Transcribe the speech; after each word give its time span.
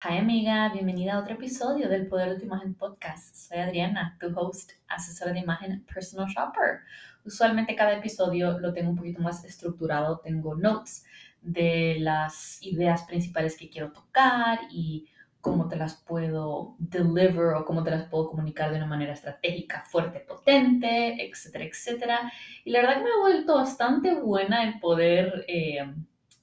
Hi 0.00 0.16
amiga, 0.16 0.70
bienvenida 0.72 1.14
a 1.14 1.18
otro 1.18 1.34
episodio 1.34 1.88
del 1.88 2.06
Poder 2.06 2.28
de 2.28 2.36
tu 2.36 2.44
Imagen 2.44 2.74
Podcast. 2.74 3.34
Soy 3.34 3.58
Adriana, 3.58 4.16
tu 4.20 4.28
host, 4.38 4.70
asesora 4.86 5.32
de 5.32 5.40
imagen 5.40 5.84
personal 5.92 6.28
shopper. 6.28 6.82
Usualmente 7.24 7.74
cada 7.74 7.94
episodio 7.94 8.60
lo 8.60 8.72
tengo 8.72 8.90
un 8.90 8.96
poquito 8.96 9.20
más 9.20 9.44
estructurado, 9.44 10.20
tengo 10.20 10.54
notes 10.54 11.04
de 11.42 11.96
las 11.98 12.62
ideas 12.62 13.02
principales 13.08 13.56
que 13.56 13.68
quiero 13.68 13.90
tocar 13.90 14.60
y 14.70 15.08
cómo 15.40 15.66
te 15.66 15.74
las 15.74 15.96
puedo 15.96 16.76
deliver 16.78 17.54
o 17.54 17.64
cómo 17.64 17.82
te 17.82 17.90
las 17.90 18.08
puedo 18.08 18.30
comunicar 18.30 18.70
de 18.70 18.76
una 18.76 18.86
manera 18.86 19.14
estratégica, 19.14 19.82
fuerte, 19.84 20.20
potente, 20.20 21.26
etcétera, 21.28 21.64
etcétera. 21.64 22.32
Y 22.64 22.70
la 22.70 22.82
verdad 22.82 22.98
que 22.98 23.04
me 23.04 23.10
ha 23.10 23.20
vuelto 23.20 23.56
bastante 23.56 24.14
buena 24.14 24.62
el 24.62 24.78
poder... 24.78 25.44
Eh, 25.48 25.92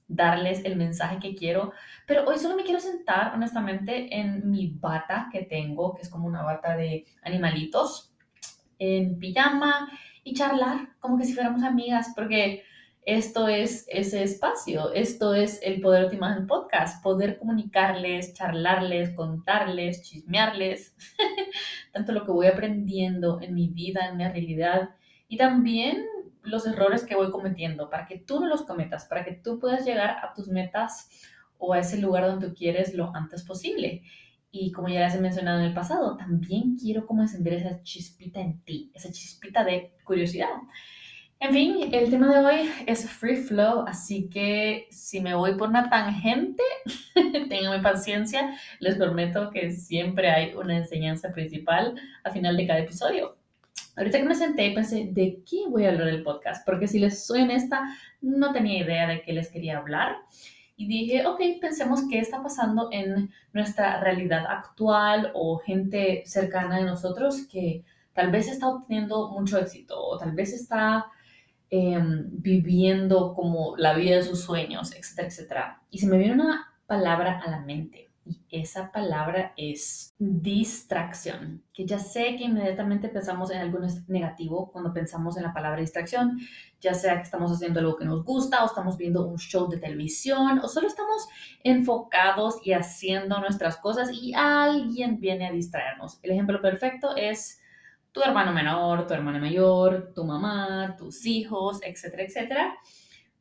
darles 0.08 0.64
el 0.64 0.76
mensaje 0.76 1.18
que 1.18 1.34
quiero, 1.34 1.72
pero 2.06 2.24
hoy 2.24 2.38
solo 2.38 2.56
me 2.56 2.64
quiero 2.64 2.80
sentar 2.80 3.34
honestamente 3.34 4.14
en 4.16 4.50
mi 4.50 4.68
bata 4.68 5.28
que 5.32 5.42
tengo, 5.42 5.94
que 5.94 6.02
es 6.02 6.08
como 6.08 6.26
una 6.26 6.42
bata 6.42 6.76
de 6.76 7.04
animalitos, 7.22 8.12
en 8.78 9.18
pijama 9.18 9.90
y 10.22 10.34
charlar 10.34 10.90
como 11.00 11.16
que 11.18 11.24
si 11.24 11.34
fuéramos 11.34 11.62
amigas, 11.62 12.12
porque 12.14 12.62
esto 13.06 13.46
es 13.46 13.86
ese 13.88 14.24
espacio, 14.24 14.92
esto 14.92 15.32
es 15.32 15.60
el 15.62 15.80
Poder 15.80 16.04
de 16.04 16.10
tu 16.10 16.16
Imagen 16.16 16.48
Podcast, 16.48 17.02
poder 17.04 17.38
comunicarles, 17.38 18.34
charlarles, 18.34 19.10
contarles, 19.10 20.02
chismearles, 20.02 20.96
tanto 21.92 22.10
lo 22.10 22.24
que 22.24 22.32
voy 22.32 22.48
aprendiendo 22.48 23.40
en 23.40 23.54
mi 23.54 23.68
vida, 23.68 24.08
en 24.08 24.16
mi 24.16 24.24
realidad, 24.24 24.90
y 25.28 25.36
también 25.36 26.04
los 26.46 26.66
errores 26.66 27.04
que 27.04 27.16
voy 27.16 27.30
cometiendo, 27.30 27.90
para 27.90 28.06
que 28.06 28.18
tú 28.18 28.40
no 28.40 28.46
los 28.46 28.62
cometas, 28.62 29.04
para 29.04 29.24
que 29.24 29.32
tú 29.32 29.58
puedas 29.58 29.84
llegar 29.84 30.18
a 30.22 30.32
tus 30.34 30.48
metas 30.48 31.08
o 31.58 31.72
a 31.72 31.80
ese 31.80 31.98
lugar 31.98 32.26
donde 32.26 32.48
tú 32.48 32.54
quieres 32.54 32.94
lo 32.94 33.14
antes 33.14 33.42
posible. 33.42 34.02
Y 34.50 34.72
como 34.72 34.88
ya 34.88 35.00
les 35.00 35.14
he 35.14 35.20
mencionado 35.20 35.60
en 35.60 35.66
el 35.66 35.74
pasado, 35.74 36.16
también 36.16 36.76
quiero 36.76 37.06
como 37.06 37.22
encender 37.22 37.54
esa 37.54 37.82
chispita 37.82 38.40
en 38.40 38.60
ti, 38.62 38.90
esa 38.94 39.10
chispita 39.10 39.64
de 39.64 39.92
curiosidad. 40.04 40.48
En 41.38 41.52
fin, 41.52 41.92
el 41.92 42.08
tema 42.08 42.32
de 42.32 42.44
hoy 42.44 42.70
es 42.86 43.10
free 43.10 43.36
flow, 43.36 43.84
así 43.86 44.30
que 44.30 44.86
si 44.90 45.20
me 45.20 45.34
voy 45.34 45.54
por 45.56 45.68
una 45.68 45.90
tangente, 45.90 46.62
tengan 47.50 47.82
paciencia, 47.82 48.56
les 48.80 48.96
prometo 48.96 49.50
que 49.50 49.70
siempre 49.70 50.30
hay 50.30 50.54
una 50.54 50.78
enseñanza 50.78 51.32
principal 51.32 51.94
al 52.24 52.32
final 52.32 52.56
de 52.56 52.66
cada 52.66 52.78
episodio. 52.78 53.36
Ahorita 53.96 54.18
que 54.18 54.24
me 54.24 54.34
senté 54.34 54.70
pensé, 54.72 55.08
¿de 55.10 55.42
qué 55.48 55.64
voy 55.68 55.86
a 55.86 55.88
hablar 55.88 56.06
del 56.06 56.22
podcast? 56.22 56.66
Porque 56.66 56.86
si 56.86 56.98
les 56.98 57.24
soy 57.24 57.42
honesta, 57.42 57.82
no 58.20 58.52
tenía 58.52 58.84
idea 58.84 59.06
de 59.06 59.22
qué 59.22 59.32
les 59.32 59.48
quería 59.48 59.78
hablar. 59.78 60.16
Y 60.76 60.86
dije, 60.86 61.26
ok, 61.26 61.40
pensemos 61.60 62.02
qué 62.10 62.18
está 62.18 62.42
pasando 62.42 62.90
en 62.92 63.30
nuestra 63.54 63.98
realidad 64.00 64.44
actual 64.46 65.32
o 65.34 65.58
gente 65.58 66.22
cercana 66.26 66.76
de 66.76 66.84
nosotros 66.84 67.46
que 67.46 67.84
tal 68.12 68.30
vez 68.30 68.48
está 68.48 68.68
obteniendo 68.68 69.30
mucho 69.30 69.58
éxito 69.58 69.98
o 69.98 70.18
tal 70.18 70.32
vez 70.32 70.52
está 70.52 71.06
em, 71.70 72.26
viviendo 72.30 73.32
como 73.34 73.74
la 73.78 73.94
vida 73.94 74.16
de 74.16 74.22
sus 74.22 74.42
sueños, 74.42 74.92
etcétera, 74.94 75.28
etcétera. 75.28 75.82
Y 75.90 75.98
se 75.98 76.06
me 76.06 76.18
viene 76.18 76.34
una 76.34 76.74
palabra 76.86 77.40
a 77.44 77.50
la 77.50 77.60
mente 77.60 78.05
y 78.26 78.44
esa 78.50 78.90
palabra 78.90 79.52
es 79.56 80.14
distracción, 80.18 81.62
que 81.72 81.86
ya 81.86 81.98
sé 81.98 82.36
que 82.36 82.44
inmediatamente 82.44 83.08
pensamos 83.08 83.50
en 83.50 83.58
algo 83.58 83.78
negativo 84.08 84.70
cuando 84.72 84.92
pensamos 84.92 85.36
en 85.36 85.44
la 85.44 85.52
palabra 85.52 85.80
distracción, 85.80 86.38
ya 86.80 86.94
sea 86.94 87.16
que 87.16 87.22
estamos 87.22 87.52
haciendo 87.52 87.80
algo 87.80 87.96
que 87.96 88.04
nos 88.04 88.24
gusta 88.24 88.62
o 88.62 88.66
estamos 88.66 88.96
viendo 88.96 89.26
un 89.26 89.38
show 89.38 89.68
de 89.68 89.78
televisión 89.78 90.58
o 90.58 90.68
solo 90.68 90.88
estamos 90.88 91.28
enfocados 91.62 92.56
y 92.64 92.72
haciendo 92.72 93.38
nuestras 93.40 93.76
cosas 93.76 94.10
y 94.12 94.34
alguien 94.34 95.20
viene 95.20 95.46
a 95.46 95.52
distraernos. 95.52 96.18
El 96.22 96.32
ejemplo 96.32 96.60
perfecto 96.60 97.14
es 97.16 97.60
tu 98.10 98.22
hermano 98.22 98.52
menor, 98.52 99.06
tu 99.06 99.14
hermana 99.14 99.38
mayor, 99.38 100.12
tu 100.14 100.24
mamá, 100.24 100.96
tus 100.98 101.26
hijos, 101.26 101.80
etcétera, 101.82 102.24
etcétera. 102.24 102.74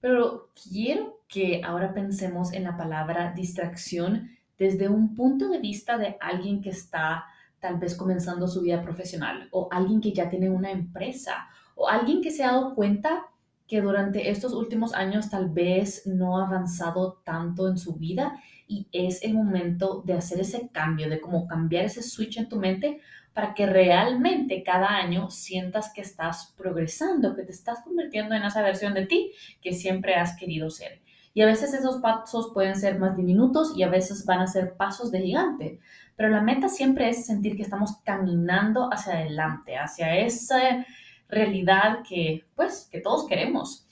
Pero 0.01 0.51
quiero 0.69 1.21
que 1.27 1.61
ahora 1.63 1.93
pensemos 1.93 2.53
en 2.53 2.65
la 2.65 2.77
palabra 2.77 3.33
distracción 3.33 4.34
desde 4.57 4.89
un 4.89 5.15
punto 5.15 5.49
de 5.49 5.59
vista 5.59 5.97
de 5.97 6.17
alguien 6.19 6.61
que 6.61 6.69
está 6.69 7.25
tal 7.59 7.77
vez 7.77 7.95
comenzando 7.95 8.47
su 8.47 8.61
vida 8.61 8.81
profesional 8.81 9.47
o 9.51 9.67
alguien 9.71 10.01
que 10.01 10.13
ya 10.13 10.29
tiene 10.29 10.49
una 10.49 10.71
empresa 10.71 11.47
o 11.75 11.87
alguien 11.87 12.21
que 12.21 12.31
se 12.31 12.43
ha 12.43 12.51
dado 12.51 12.75
cuenta 12.75 13.27
que 13.67 13.81
durante 13.81 14.29
estos 14.29 14.53
últimos 14.53 14.93
años 14.93 15.29
tal 15.29 15.49
vez 15.49 16.05
no 16.05 16.37
ha 16.37 16.45
avanzado 16.45 17.21
tanto 17.23 17.67
en 17.67 17.77
su 17.77 17.95
vida 17.95 18.39
y 18.67 18.87
es 18.91 19.23
el 19.23 19.33
momento 19.33 20.03
de 20.05 20.13
hacer 20.13 20.39
ese 20.39 20.69
cambio, 20.69 21.09
de 21.09 21.19
cómo 21.19 21.47
cambiar 21.47 21.85
ese 21.85 22.03
switch 22.03 22.37
en 22.37 22.49
tu 22.49 22.57
mente 22.57 23.01
para 23.33 23.53
que 23.53 23.65
realmente 23.65 24.63
cada 24.63 24.87
año 24.87 25.29
sientas 25.29 25.91
que 25.93 26.01
estás 26.01 26.53
progresando, 26.57 27.35
que 27.35 27.43
te 27.43 27.51
estás 27.51 27.81
convirtiendo 27.83 28.33
en 28.33 28.43
esa 28.43 28.61
versión 28.61 28.93
de 28.93 29.07
ti 29.07 29.31
que 29.61 29.73
siempre 29.73 30.15
has 30.15 30.37
querido 30.37 30.69
ser. 30.69 31.01
Y 31.35 31.41
a 31.41 31.45
veces 31.45 31.73
esos 31.73 31.97
pasos 31.97 32.51
pueden 32.53 32.77
ser 32.77 32.97
más 32.97 33.17
diminutos 33.17 33.73
y 33.75 33.83
a 33.83 33.89
veces 33.89 34.25
van 34.25 34.39
a 34.39 34.47
ser 34.47 34.77
pasos 34.77 35.11
de 35.11 35.19
gigante. 35.19 35.79
Pero 36.15 36.29
la 36.29 36.41
meta 36.41 36.69
siempre 36.69 37.09
es 37.09 37.25
sentir 37.25 37.57
que 37.57 37.61
estamos 37.61 37.97
caminando 38.05 38.89
hacia 38.89 39.15
adelante, 39.15 39.77
hacia 39.77 40.17
esa 40.17 40.85
realidad 41.27 41.99
que, 42.07 42.45
pues, 42.55 42.87
que 42.89 43.01
todos 43.01 43.27
queremos. 43.27 43.85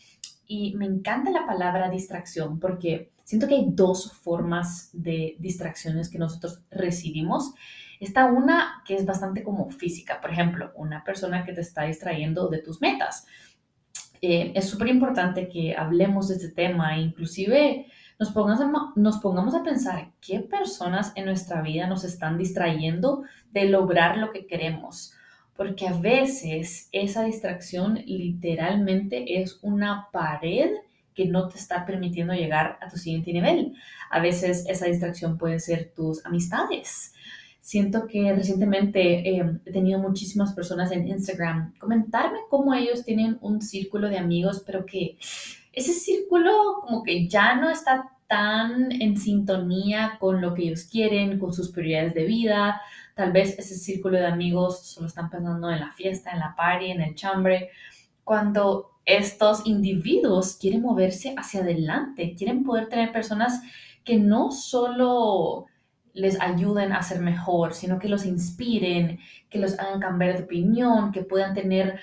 Y 0.47 0.73
me 0.77 0.85
encanta 0.85 1.31
la 1.31 1.45
palabra 1.45 1.89
distracción 1.89 2.61
porque 2.61 3.11
siento 3.25 3.45
que 3.49 3.55
hay 3.55 3.65
dos 3.67 4.13
formas 4.13 4.89
de 4.93 5.35
distracciones 5.37 6.09
que 6.09 6.19
nosotros 6.19 6.61
recibimos. 6.71 7.53
Está 7.99 8.23
una 8.23 8.83
que 8.85 8.95
es 8.95 9.05
bastante 9.05 9.43
como 9.43 9.69
física, 9.69 10.21
por 10.21 10.31
ejemplo, 10.31 10.71
una 10.75 11.03
persona 11.03 11.43
que 11.43 11.51
te 11.51 11.59
está 11.59 11.83
distrayendo 11.83 12.47
de 12.47 12.59
tus 12.59 12.79
metas. 12.79 13.25
Eh, 14.25 14.53
es 14.55 14.69
súper 14.69 14.87
importante 14.87 15.49
que 15.49 15.75
hablemos 15.75 16.29
de 16.29 16.35
este 16.35 16.47
tema, 16.47 16.97
inclusive 16.97 17.87
nos 18.17 18.31
pongamos, 18.31 18.95
nos 18.95 19.17
pongamos 19.17 19.53
a 19.53 19.63
pensar 19.63 20.13
qué 20.21 20.39
personas 20.39 21.11
en 21.15 21.25
nuestra 21.25 21.61
vida 21.61 21.87
nos 21.87 22.05
están 22.05 22.37
distrayendo 22.37 23.23
de 23.51 23.65
lograr 23.65 24.17
lo 24.17 24.31
que 24.31 24.47
queremos, 24.47 25.13
porque 25.57 25.89
a 25.89 25.93
veces 25.97 26.87
esa 26.93 27.25
distracción 27.25 27.95
literalmente 28.05 29.41
es 29.41 29.59
una 29.61 30.07
pared 30.13 30.71
que 31.13 31.25
no 31.25 31.49
te 31.49 31.57
está 31.57 31.85
permitiendo 31.85 32.33
llegar 32.33 32.79
a 32.79 32.87
tu 32.87 32.95
siguiente 32.95 33.33
nivel. 33.33 33.75
A 34.09 34.21
veces 34.21 34.63
esa 34.69 34.85
distracción 34.85 35.37
puede 35.37 35.59
ser 35.59 35.91
tus 35.93 36.25
amistades, 36.25 37.13
Siento 37.63 38.07
que 38.07 38.33
recientemente 38.33 39.37
eh, 39.37 39.59
he 39.65 39.71
tenido 39.71 39.97
muchísimas 39.97 40.51
personas 40.51 40.91
en 40.91 41.07
Instagram 41.07 41.73
comentarme 41.79 42.39
cómo 42.49 42.73
ellos 42.73 43.05
tienen 43.05 43.37
un 43.39 43.61
círculo 43.61 44.09
de 44.09 44.17
amigos, 44.17 44.61
pero 44.65 44.85
que 44.85 45.15
ese 45.71 45.93
círculo 45.93 46.81
como 46.81 47.03
que 47.03 47.25
ya 47.29 47.55
no 47.55 47.69
está 47.69 48.11
tan 48.27 48.91
en 48.91 49.15
sintonía 49.15 50.17
con 50.19 50.41
lo 50.41 50.53
que 50.53 50.63
ellos 50.63 50.83
quieren, 50.83 51.39
con 51.39 51.53
sus 51.53 51.71
prioridades 51.71 52.13
de 52.13 52.25
vida. 52.25 52.81
Tal 53.15 53.31
vez 53.31 53.57
ese 53.57 53.75
círculo 53.75 54.17
de 54.17 54.27
amigos 54.27 54.85
solo 54.85 55.07
están 55.07 55.29
pensando 55.29 55.69
en 55.69 55.79
la 55.79 55.93
fiesta, 55.93 56.31
en 56.31 56.39
la 56.39 56.57
party, 56.57 56.91
en 56.91 56.99
el 56.99 57.15
chambre, 57.15 57.69
cuando 58.25 58.91
estos 59.05 59.65
individuos 59.65 60.57
quieren 60.57 60.81
moverse 60.81 61.33
hacia 61.37 61.61
adelante, 61.61 62.35
quieren 62.37 62.65
poder 62.65 62.89
tener 62.89 63.13
personas 63.13 63.61
que 64.03 64.17
no 64.17 64.51
solo 64.51 65.67
les 66.13 66.39
ayuden 66.39 66.93
a 66.93 67.01
ser 67.01 67.19
mejor, 67.19 67.73
sino 67.73 67.99
que 67.99 68.07
los 68.07 68.25
inspiren, 68.25 69.19
que 69.49 69.59
los 69.59 69.77
hagan 69.79 69.99
cambiar 69.99 70.37
de 70.37 70.43
opinión, 70.43 71.11
que 71.11 71.23
puedan 71.23 71.53
tener 71.53 71.99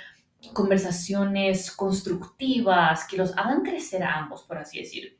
conversaciones 0.52 1.70
constructivas, 1.70 3.06
que 3.06 3.16
los 3.16 3.36
hagan 3.36 3.62
crecer 3.62 4.02
a 4.02 4.18
ambos, 4.18 4.42
por 4.42 4.58
así 4.58 4.78
decir. 4.80 5.18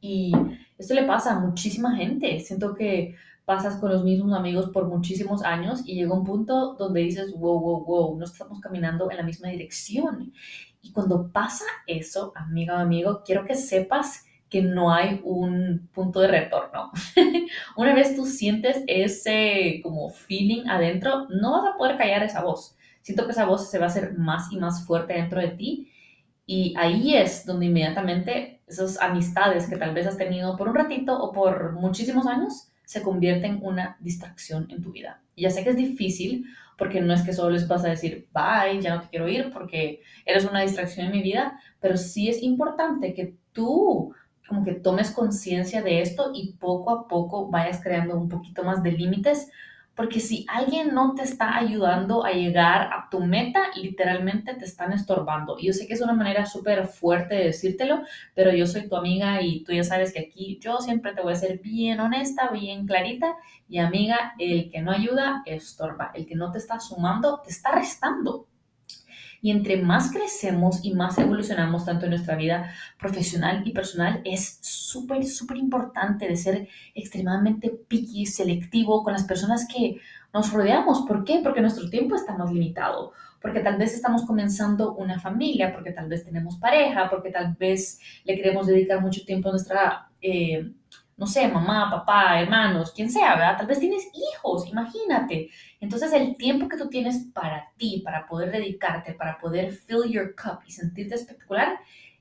Y 0.00 0.32
esto 0.76 0.94
le 0.94 1.04
pasa 1.04 1.34
a 1.34 1.40
muchísima 1.40 1.96
gente. 1.96 2.38
Siento 2.40 2.74
que 2.74 3.14
pasas 3.44 3.76
con 3.76 3.90
los 3.90 4.04
mismos 4.04 4.36
amigos 4.36 4.68
por 4.70 4.88
muchísimos 4.88 5.42
años 5.42 5.82
y 5.86 5.94
llega 5.94 6.12
un 6.12 6.24
punto 6.24 6.74
donde 6.74 7.00
dices, 7.00 7.32
wow, 7.32 7.58
wow, 7.58 7.84
wow, 7.84 8.18
no 8.18 8.24
estamos 8.24 8.60
caminando 8.60 9.10
en 9.10 9.16
la 9.16 9.22
misma 9.22 9.48
dirección. 9.48 10.32
Y 10.82 10.92
cuando 10.92 11.32
pasa 11.32 11.64
eso, 11.86 12.32
amiga 12.36 12.74
o 12.74 12.78
amigo, 12.78 13.22
quiero 13.24 13.46
que 13.46 13.54
sepas 13.54 14.26
que 14.48 14.62
no 14.62 14.92
hay 14.92 15.20
un 15.24 15.88
punto 15.92 16.20
de 16.20 16.28
retorno. 16.28 16.90
Una 17.76 17.94
vez 17.94 18.16
tú 18.16 18.24
sientes 18.24 18.82
ese 18.86 19.80
como 19.82 20.08
feeling 20.10 20.66
adentro, 20.68 21.26
no 21.28 21.52
vas 21.52 21.74
a 21.74 21.76
poder 21.76 21.96
callar 21.96 22.22
esa 22.22 22.42
voz. 22.42 22.76
Siento 23.02 23.26
que 23.26 23.32
esa 23.32 23.44
voz 23.44 23.70
se 23.70 23.78
va 23.78 23.86
a 23.86 23.88
hacer 23.88 24.16
más 24.18 24.52
y 24.52 24.56
más 24.56 24.86
fuerte 24.86 25.14
dentro 25.14 25.40
de 25.40 25.48
ti 25.48 25.92
y 26.50 26.74
ahí 26.78 27.14
es 27.14 27.44
donde 27.44 27.66
inmediatamente 27.66 28.62
esas 28.66 28.98
amistades 29.02 29.68
que 29.68 29.76
tal 29.76 29.92
vez 29.92 30.06
has 30.06 30.16
tenido 30.16 30.56
por 30.56 30.68
un 30.68 30.74
ratito 30.74 31.22
o 31.22 31.30
por 31.30 31.74
muchísimos 31.74 32.26
años 32.26 32.70
se 32.84 33.02
convierten 33.02 33.56
en 33.56 33.60
una 33.62 33.98
distracción 34.00 34.66
en 34.70 34.80
tu 34.80 34.90
vida. 34.90 35.22
Y 35.34 35.42
ya 35.42 35.50
sé 35.50 35.62
que 35.62 35.70
es 35.70 35.76
difícil 35.76 36.46
porque 36.78 37.02
no 37.02 37.12
es 37.12 37.20
que 37.20 37.34
solo 37.34 37.50
les 37.50 37.68
vas 37.68 37.84
a 37.84 37.90
decir, 37.90 38.28
bye, 38.32 38.80
ya 38.80 38.94
no 38.94 39.02
te 39.02 39.08
quiero 39.08 39.28
ir 39.28 39.50
porque 39.52 40.00
eres 40.24 40.46
una 40.46 40.62
distracción 40.62 41.08
en 41.08 41.12
mi 41.12 41.22
vida, 41.22 41.60
pero 41.80 41.98
sí 41.98 42.30
es 42.30 42.42
importante 42.42 43.12
que 43.12 43.36
tú 43.52 44.14
como 44.48 44.64
que 44.64 44.72
tomes 44.72 45.10
conciencia 45.10 45.82
de 45.82 46.00
esto 46.00 46.32
y 46.34 46.54
poco 46.54 46.90
a 46.90 47.08
poco 47.08 47.48
vayas 47.48 47.80
creando 47.82 48.16
un 48.16 48.28
poquito 48.28 48.64
más 48.64 48.82
de 48.82 48.92
límites 48.92 49.50
porque 49.98 50.20
si 50.20 50.46
alguien 50.48 50.94
no 50.94 51.16
te 51.16 51.24
está 51.24 51.56
ayudando 51.56 52.24
a 52.24 52.30
llegar 52.30 52.82
a 52.82 53.08
tu 53.10 53.18
meta, 53.18 53.62
literalmente 53.74 54.54
te 54.54 54.64
están 54.64 54.92
estorbando. 54.92 55.58
Yo 55.58 55.72
sé 55.72 55.88
que 55.88 55.94
es 55.94 56.00
una 56.00 56.12
manera 56.12 56.46
súper 56.46 56.86
fuerte 56.86 57.34
de 57.34 57.44
decírtelo, 57.46 58.02
pero 58.32 58.52
yo 58.52 58.64
soy 58.68 58.88
tu 58.88 58.94
amiga 58.94 59.42
y 59.42 59.64
tú 59.64 59.72
ya 59.72 59.82
sabes 59.82 60.12
que 60.12 60.20
aquí 60.20 60.60
yo 60.62 60.78
siempre 60.78 61.14
te 61.14 61.20
voy 61.20 61.32
a 61.32 61.34
ser 61.34 61.58
bien 61.58 61.98
honesta, 61.98 62.50
bien 62.50 62.86
clarita. 62.86 63.34
Y 63.68 63.78
amiga, 63.78 64.34
el 64.38 64.70
que 64.70 64.82
no 64.82 64.92
ayuda, 64.92 65.42
estorba. 65.46 66.12
El 66.14 66.26
que 66.26 66.36
no 66.36 66.52
te 66.52 66.58
está 66.58 66.78
sumando, 66.78 67.40
te 67.40 67.50
está 67.50 67.72
restando. 67.72 68.46
Y 69.40 69.50
entre 69.50 69.76
más 69.76 70.10
crecemos 70.12 70.84
y 70.84 70.94
más 70.94 71.18
evolucionamos 71.18 71.84
tanto 71.84 72.06
en 72.06 72.10
nuestra 72.10 72.36
vida 72.36 72.72
profesional 72.98 73.62
y 73.64 73.72
personal, 73.72 74.20
es 74.24 74.58
súper, 74.62 75.24
súper 75.26 75.56
importante 75.58 76.26
de 76.26 76.36
ser 76.36 76.68
extremadamente 76.94 77.70
picky, 77.70 78.26
selectivo 78.26 79.02
con 79.04 79.12
las 79.12 79.24
personas 79.24 79.66
que 79.68 80.00
nos 80.32 80.52
rodeamos. 80.52 81.02
¿Por 81.06 81.24
qué? 81.24 81.40
Porque 81.42 81.60
nuestro 81.60 81.88
tiempo 81.88 82.14
está 82.14 82.36
más 82.36 82.52
limitado, 82.52 83.12
porque 83.40 83.60
tal 83.60 83.76
vez 83.76 83.94
estamos 83.94 84.24
comenzando 84.26 84.94
una 84.94 85.20
familia, 85.20 85.72
porque 85.72 85.92
tal 85.92 86.08
vez 86.08 86.24
tenemos 86.24 86.56
pareja, 86.56 87.08
porque 87.08 87.30
tal 87.30 87.54
vez 87.54 88.00
le 88.24 88.34
queremos 88.34 88.66
dedicar 88.66 89.00
mucho 89.00 89.24
tiempo 89.24 89.48
a 89.48 89.52
nuestra... 89.52 90.10
Eh, 90.20 90.72
no 91.16 91.26
sé, 91.26 91.48
mamá, 91.48 91.90
papá, 91.90 92.40
hermanos, 92.40 92.92
quien 92.92 93.10
sea, 93.10 93.34
¿verdad? 93.34 93.56
Tal 93.58 93.66
vez 93.66 93.80
tienes 93.80 94.08
hijos, 94.14 94.68
imagínate. 94.68 95.50
Entonces 95.80 96.12
el 96.12 96.36
tiempo 96.36 96.68
que 96.68 96.76
tú 96.76 96.88
tienes 96.88 97.26
para 97.32 97.72
ti, 97.76 98.02
para 98.04 98.26
poder 98.26 98.50
dedicarte, 98.50 99.14
para 99.14 99.38
poder 99.38 99.72
fill 99.72 100.10
your 100.10 100.34
cup 100.34 100.60
y 100.66 100.72
sentirte 100.72 101.14
espectacular, 101.14 101.78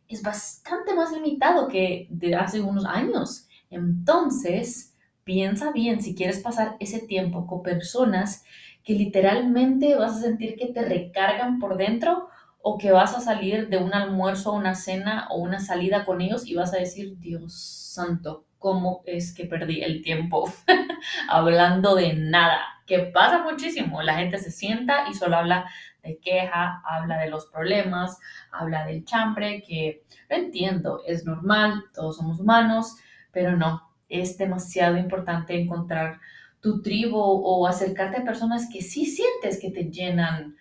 es 0.08 0.22
bastante 0.22 0.94
más 0.94 1.12
limitado 1.12 1.68
que 1.68 2.08
de 2.10 2.36
hace 2.36 2.62
unos 2.62 2.86
años. 2.86 3.48
Entonces, 3.70 4.96
piensa 5.24 5.72
bien 5.72 6.02
si 6.02 6.16
quieres 6.16 6.40
pasar 6.40 6.78
ese 6.80 7.00
tiempo 7.00 7.46
con 7.48 7.62
personas 7.62 8.46
que 8.84 8.94
literalmente 8.94 9.96
vas 9.96 10.18
a 10.18 10.22
sentir 10.22 10.56
que 10.56 10.68
te 10.68 10.82
recargan 10.82 11.60
por 11.60 11.76
dentro 11.76 12.30
o 12.62 12.78
que 12.78 12.92
vas 12.92 13.16
a 13.16 13.20
salir 13.20 13.68
de 13.68 13.78
un 13.78 13.94
almuerzo, 13.94 14.54
una 14.54 14.76
cena 14.76 15.28
o 15.30 15.38
una 15.38 15.60
salida 15.60 16.06
con 16.06 16.22
ellos 16.22 16.48
y 16.48 16.56
vas 16.56 16.74
a 16.74 16.78
decir, 16.78 17.18
Dios 17.20 17.54
santo, 17.94 18.46
cómo 18.58 19.02
es 19.06 19.34
que 19.34 19.46
perdí 19.46 19.82
el 19.82 20.02
tiempo 20.02 20.52
hablando 21.30 21.96
de 21.96 22.14
nada, 22.14 22.62
que 22.88 23.00
pasa 23.00 23.44
muchísimo. 23.44 24.02
La 24.02 24.16
gente 24.16 24.40
se 24.40 24.50
sienta 24.50 25.08
y 25.10 25.14
solo 25.14 25.36
habla 25.36 25.70
de 26.02 26.18
queja, 26.18 26.82
habla 26.86 27.20
de 27.20 27.30
los 27.30 27.46
problemas, 27.48 28.18
habla 28.52 28.86
del 28.86 29.06
chambre, 29.06 29.62
que 29.62 30.04
lo 30.30 30.38
entiendo, 30.38 31.04
es 31.06 31.26
normal, 31.26 31.84
todos 31.94 32.18
somos 32.18 32.40
humanos, 32.40 32.96
pero 33.32 33.56
no, 33.56 33.92
es 34.10 34.38
demasiado 34.38 34.98
importante 34.98 35.60
encontrar 35.60 36.20
tu 36.62 36.82
tribu 36.82 37.20
o 37.20 37.68
acercarte 37.68 38.22
a 38.22 38.26
personas 38.26 38.68
que 38.72 38.82
sí 38.82 39.06
sientes 39.06 39.60
que 39.62 39.70
te 39.70 39.92
llenan 39.92 40.56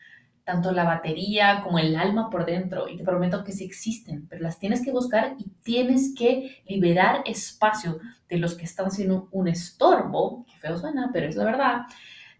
tanto 0.46 0.70
la 0.70 0.84
batería 0.84 1.60
como 1.64 1.80
el 1.80 1.96
alma 1.96 2.30
por 2.30 2.46
dentro 2.46 2.88
y 2.88 2.96
te 2.96 3.02
prometo 3.02 3.42
que 3.42 3.50
sí 3.50 3.64
existen, 3.64 4.28
pero 4.28 4.44
las 4.44 4.60
tienes 4.60 4.80
que 4.80 4.92
buscar 4.92 5.34
y 5.38 5.50
tienes 5.64 6.14
que 6.16 6.62
liberar 6.68 7.22
espacio 7.26 7.98
de 8.28 8.38
los 8.38 8.54
que 8.54 8.64
están 8.64 8.92
siendo 8.92 9.28
un 9.32 9.48
estorbo, 9.48 10.46
que 10.46 10.56
feo 10.58 10.78
suena, 10.78 11.10
pero 11.12 11.26
es 11.26 11.34
la 11.34 11.44
verdad, 11.44 11.80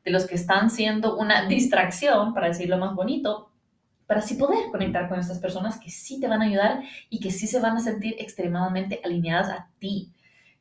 de 0.04 0.12
los 0.12 0.24
que 0.24 0.36
están 0.36 0.70
siendo 0.70 1.16
una 1.16 1.46
distracción, 1.48 2.32
para 2.32 2.46
decirlo 2.46 2.78
más 2.78 2.94
bonito, 2.94 3.50
para 4.06 4.20
así 4.20 4.36
poder 4.36 4.70
conectar 4.70 5.08
con 5.08 5.18
estas 5.18 5.40
personas 5.40 5.80
que 5.80 5.90
sí 5.90 6.20
te 6.20 6.28
van 6.28 6.42
a 6.42 6.44
ayudar 6.44 6.82
y 7.10 7.18
que 7.18 7.32
sí 7.32 7.48
se 7.48 7.58
van 7.58 7.76
a 7.76 7.80
sentir 7.80 8.14
extremadamente 8.20 9.00
alineadas 9.04 9.50
a 9.50 9.68
ti. 9.80 10.12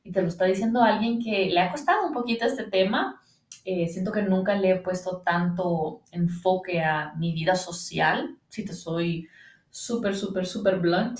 Y 0.03 0.12
te 0.12 0.24
lo 0.24 0.30
está 0.30 0.45
diciendo 0.45 0.81
alguien 0.81 1.21
que 1.21 1.51
le 1.51 1.59
ha 1.59 1.69
costado 1.69 2.07
un 2.07 2.13
poquito 2.13 2.44
este 2.44 2.63
tema, 2.63 3.21
eh, 3.66 3.88
siento 3.88 4.12
que 4.12 4.22
nunca 4.22 4.56
le 4.56 4.70
he 4.70 4.76
puesto 4.76 5.24
tanto 5.26 6.04
enfoque 6.12 6.82
a 6.84 7.16
mi 7.16 7.34
vida 7.34 7.56
social, 7.56 8.38
si 8.48 8.64
te 8.64 8.74
soy 8.74 9.28
súper, 9.72 10.16
súper, 10.16 10.46
súper 10.46 10.80
blunt. 10.80 11.20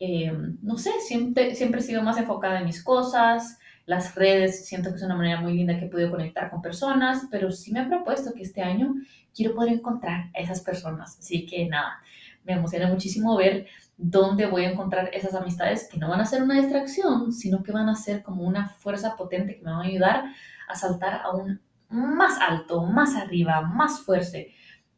Eh, 0.00 0.32
no 0.62 0.76
sé, 0.76 0.90
siempre, 1.00 1.54
siempre 1.54 1.80
he 1.80 1.84
sido 1.84 2.02
más 2.02 2.18
enfocada 2.18 2.58
en 2.58 2.66
mis 2.66 2.82
cosas, 2.82 3.58
las 3.86 4.16
redes, 4.16 4.66
siento 4.66 4.90
que 4.90 4.96
es 4.96 5.02
una 5.04 5.14
manera 5.14 5.40
muy 5.40 5.54
linda 5.54 5.78
que 5.78 5.84
he 5.84 5.88
podido 5.88 6.10
conectar 6.10 6.50
con 6.50 6.60
personas, 6.60 7.28
pero 7.30 7.52
sí 7.52 7.72
me 7.72 7.82
he 7.82 7.86
propuesto 7.86 8.34
que 8.34 8.42
este 8.42 8.62
año 8.62 8.96
quiero 9.32 9.54
poder 9.54 9.74
encontrar 9.74 10.30
a 10.34 10.40
esas 10.40 10.60
personas. 10.62 11.16
Así 11.20 11.46
que 11.46 11.66
nada, 11.66 12.00
me 12.44 12.54
emociona 12.54 12.88
muchísimo 12.88 13.36
ver 13.36 13.68
dónde 13.96 14.46
voy 14.46 14.64
a 14.64 14.70
encontrar 14.72 15.10
esas 15.14 15.34
amistades 15.34 15.88
que 15.88 15.98
no 15.98 16.08
van 16.08 16.20
a 16.20 16.26
ser 16.26 16.42
una 16.42 16.60
distracción, 16.60 17.32
sino 17.32 17.62
que 17.62 17.70
van 17.70 17.88
a 17.88 17.94
ser 17.94 18.24
como 18.24 18.42
una 18.42 18.68
fuerza 18.68 19.16
potente 19.16 19.56
que 19.56 19.62
me 19.62 19.70
van 19.70 19.82
a 19.82 19.88
ayudar 19.88 20.24
a 20.68 20.74
saltar 20.74 21.20
a 21.22 21.30
un 21.30 21.60
más 21.88 22.38
alto, 22.40 22.84
más 22.84 23.14
arriba, 23.14 23.60
más 23.62 24.00
fuerte. 24.00 24.52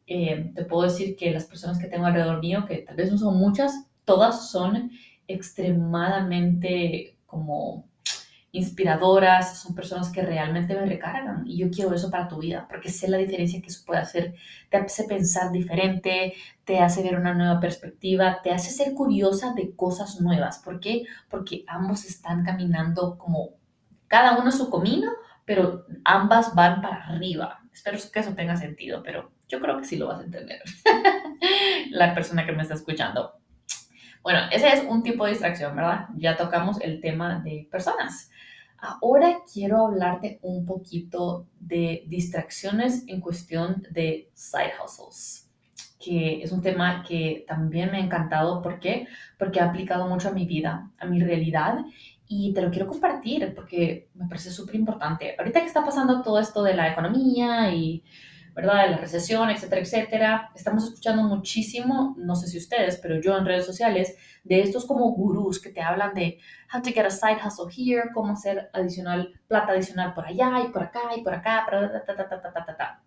Eh, 0.06 0.52
te 0.55 0.64
puedo 0.64 0.85
decir 0.85 1.17
que 1.17 1.31
las 1.31 1.44
personas 1.44 1.79
que 1.79 1.87
tengo 1.87 2.06
alrededor 2.06 2.40
mío, 2.40 2.64
que 2.67 2.79
tal 2.79 2.96
vez 2.96 3.11
no 3.12 3.19
son 3.19 3.37
muchas, 3.37 3.87
todas 4.05 4.50
son 4.50 4.90
extremadamente 5.26 7.19
como 7.26 7.88
inspiradoras, 8.52 9.58
son 9.61 9.75
personas 9.75 10.08
que 10.08 10.23
realmente 10.23 10.75
me 10.75 10.87
recargan 10.87 11.46
y 11.46 11.58
yo 11.58 11.70
quiero 11.70 11.94
eso 11.94 12.11
para 12.11 12.29
tu 12.29 12.38
vida 12.38 12.67
porque 12.69 12.88
sé 12.88 13.08
la 13.08 13.19
diferencia 13.19 13.61
que 13.61 13.69
eso 13.69 13.85
puede 13.85 14.00
hacer. 14.00 14.35
Te 14.70 14.79
hace 14.79 15.05
pensar 15.05 15.52
diferente, 15.52 16.35
te 16.64 16.81
hace 16.81 17.02
ver 17.02 17.17
una 17.17 17.35
nueva 17.35 17.61
perspectiva, 17.61 18.40
te 18.43 18.50
hace 18.50 18.70
ser 18.70 18.94
curiosa 18.94 19.52
de 19.55 19.75
cosas 19.76 20.20
nuevas. 20.20 20.58
¿Por 20.58 20.81
qué? 20.81 21.05
Porque 21.29 21.64
ambos 21.67 22.06
están 22.06 22.44
caminando 22.44 23.19
como 23.19 23.50
cada 24.06 24.38
uno 24.38 24.50
su 24.50 24.70
camino, 24.70 25.11
pero 25.48 25.86
ambas 26.04 26.54
van 26.54 26.82
para 26.82 27.06
arriba. 27.06 27.58
Espero 27.72 27.96
que 28.12 28.20
eso 28.20 28.34
tenga 28.34 28.54
sentido, 28.54 29.02
pero 29.02 29.32
yo 29.48 29.58
creo 29.60 29.78
que 29.78 29.84
sí 29.84 29.96
lo 29.96 30.08
vas 30.08 30.20
a 30.20 30.24
entender. 30.24 30.60
La 31.90 32.14
persona 32.14 32.44
que 32.44 32.52
me 32.52 32.60
está 32.60 32.74
escuchando. 32.74 33.32
Bueno, 34.22 34.40
ese 34.52 34.68
es 34.68 34.84
un 34.86 35.02
tipo 35.02 35.24
de 35.24 35.30
distracción, 35.30 35.74
¿verdad? 35.74 36.08
Ya 36.18 36.36
tocamos 36.36 36.78
el 36.82 37.00
tema 37.00 37.40
de 37.40 37.66
personas. 37.70 38.30
Ahora 38.76 39.38
quiero 39.50 39.86
hablarte 39.86 40.38
un 40.42 40.66
poquito 40.66 41.46
de 41.58 42.04
distracciones 42.08 43.04
en 43.06 43.22
cuestión 43.22 43.86
de 43.90 44.30
side 44.34 44.74
hustles, 44.84 45.50
que 45.98 46.42
es 46.42 46.52
un 46.52 46.60
tema 46.60 47.02
que 47.08 47.46
también 47.48 47.90
me 47.90 47.96
ha 47.96 48.04
encantado. 48.04 48.60
¿Por 48.60 48.80
qué? 48.80 49.08
Porque 49.38 49.60
ha 49.60 49.70
aplicado 49.70 50.06
mucho 50.08 50.28
a 50.28 50.32
mi 50.32 50.44
vida, 50.44 50.90
a 50.98 51.06
mi 51.06 51.20
realidad 51.20 51.86
y 52.28 52.52
te 52.52 52.60
lo 52.60 52.70
quiero 52.70 52.86
compartir 52.86 53.54
porque 53.54 54.10
me 54.14 54.28
parece 54.28 54.50
súper 54.50 54.76
importante. 54.76 55.34
Ahorita 55.38 55.60
que 55.60 55.66
está 55.66 55.84
pasando 55.84 56.22
todo 56.22 56.38
esto 56.38 56.62
de 56.62 56.75
la 56.75 56.92
economía 56.92 57.72
y, 57.75 58.04
¿verdad?, 58.54 58.85
de 58.85 58.90
la 58.90 58.97
recesión, 58.99 59.49
etcétera, 59.49 59.80
etcétera, 59.80 60.50
estamos 60.54 60.85
escuchando 60.85 61.23
muchísimo, 61.23 62.14
no 62.18 62.37
sé 62.37 62.47
si 62.47 62.58
ustedes, 62.58 62.99
pero 62.99 63.18
yo 63.18 63.37
en 63.38 63.47
redes 63.47 63.64
sociales, 63.64 64.14
de 64.44 64.61
estos 64.61 64.85
como 64.85 65.11
gurús 65.12 65.61
que 65.61 65.70
te 65.70 65.80
hablan 65.80 66.14
de 66.14 66.38
how 66.73 66.82
to 66.82 66.90
get 66.90 67.06
a 67.06 67.11
side 67.11 67.38
hustle 67.42 67.73
here, 67.75 68.11
cómo 68.12 68.35
hacer 68.35 68.68
adicional, 68.75 69.32
plata 69.47 69.73
adicional 69.73 70.12
por 70.12 70.26
allá 70.26 70.62
y 70.66 70.70
por 70.70 70.82
acá 70.82 71.00
y 71.16 71.23
por 71.23 71.35
acá, 71.35 71.66
ta, 71.70 72.04
ta, 72.04 72.28
ta, 72.28 72.40
ta, 72.40 72.52
ta, 72.52 72.76
ta. 72.76 73.02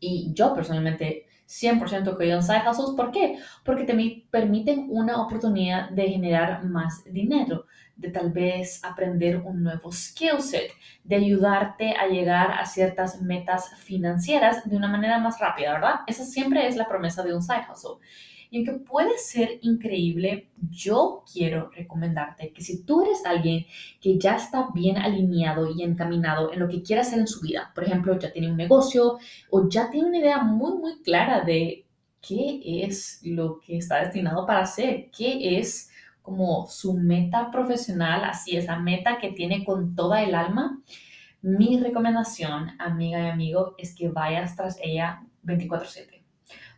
Y 0.00 0.32
yo 0.32 0.54
personalmente 0.54 1.26
100% 1.48 2.16
creo 2.16 2.36
en 2.36 2.42
side 2.42 2.62
hustles. 2.68 2.90
¿Por 2.96 3.10
qué? 3.10 3.38
Porque 3.64 3.84
te 3.84 4.26
permiten 4.30 4.86
una 4.90 5.20
oportunidad 5.22 5.90
de 5.90 6.08
generar 6.08 6.64
más 6.64 7.02
dinero 7.04 7.66
de 7.98 8.10
tal 8.10 8.30
vez 8.30 8.82
aprender 8.84 9.36
un 9.36 9.62
nuevo 9.62 9.92
skill 9.92 10.40
set, 10.40 10.70
de 11.04 11.16
ayudarte 11.16 11.94
a 11.96 12.06
llegar 12.06 12.52
a 12.52 12.64
ciertas 12.64 13.20
metas 13.20 13.70
financieras 13.80 14.68
de 14.68 14.76
una 14.76 14.88
manera 14.88 15.18
más 15.18 15.38
rápida, 15.40 15.74
¿verdad? 15.74 15.94
Esa 16.06 16.24
siempre 16.24 16.66
es 16.66 16.76
la 16.76 16.88
promesa 16.88 17.22
de 17.22 17.34
un 17.34 17.42
side 17.42 17.66
hustle. 17.70 17.98
Y 18.50 18.58
aunque 18.58 18.84
puede 18.84 19.18
ser 19.18 19.58
increíble, 19.60 20.48
yo 20.70 21.24
quiero 21.30 21.70
recomendarte 21.70 22.52
que 22.52 22.62
si 22.62 22.82
tú 22.84 23.02
eres 23.02 23.26
alguien 23.26 23.66
que 24.00 24.18
ya 24.18 24.36
está 24.36 24.68
bien 24.72 24.96
alineado 24.96 25.68
y 25.70 25.82
encaminado 25.82 26.52
en 26.52 26.60
lo 26.60 26.68
que 26.68 26.82
quiere 26.82 27.02
hacer 27.02 27.18
en 27.18 27.26
su 27.26 27.40
vida, 27.40 27.72
por 27.74 27.84
ejemplo, 27.84 28.18
ya 28.18 28.32
tiene 28.32 28.50
un 28.50 28.56
negocio 28.56 29.18
o 29.50 29.68
ya 29.68 29.90
tiene 29.90 30.08
una 30.08 30.18
idea 30.18 30.38
muy, 30.42 30.78
muy 30.78 31.02
clara 31.02 31.42
de 31.42 31.84
qué 32.26 32.60
es 32.84 33.20
lo 33.22 33.60
que 33.60 33.76
está 33.76 34.02
destinado 34.02 34.46
para 34.46 34.60
hacer, 34.60 35.10
qué 35.10 35.58
es 35.58 35.90
como 36.28 36.66
su 36.66 36.92
meta 36.92 37.50
profesional, 37.50 38.22
así 38.24 38.54
esa 38.54 38.78
meta 38.78 39.16
que 39.18 39.32
tiene 39.32 39.64
con 39.64 39.94
toda 39.94 40.22
el 40.22 40.34
alma, 40.34 40.78
mi 41.40 41.80
recomendación, 41.80 42.72
amiga 42.78 43.18
y 43.20 43.30
amigo, 43.30 43.74
es 43.78 43.94
que 43.94 44.10
vayas 44.10 44.54
tras 44.54 44.76
ella 44.82 45.22
24/7. 45.42 46.22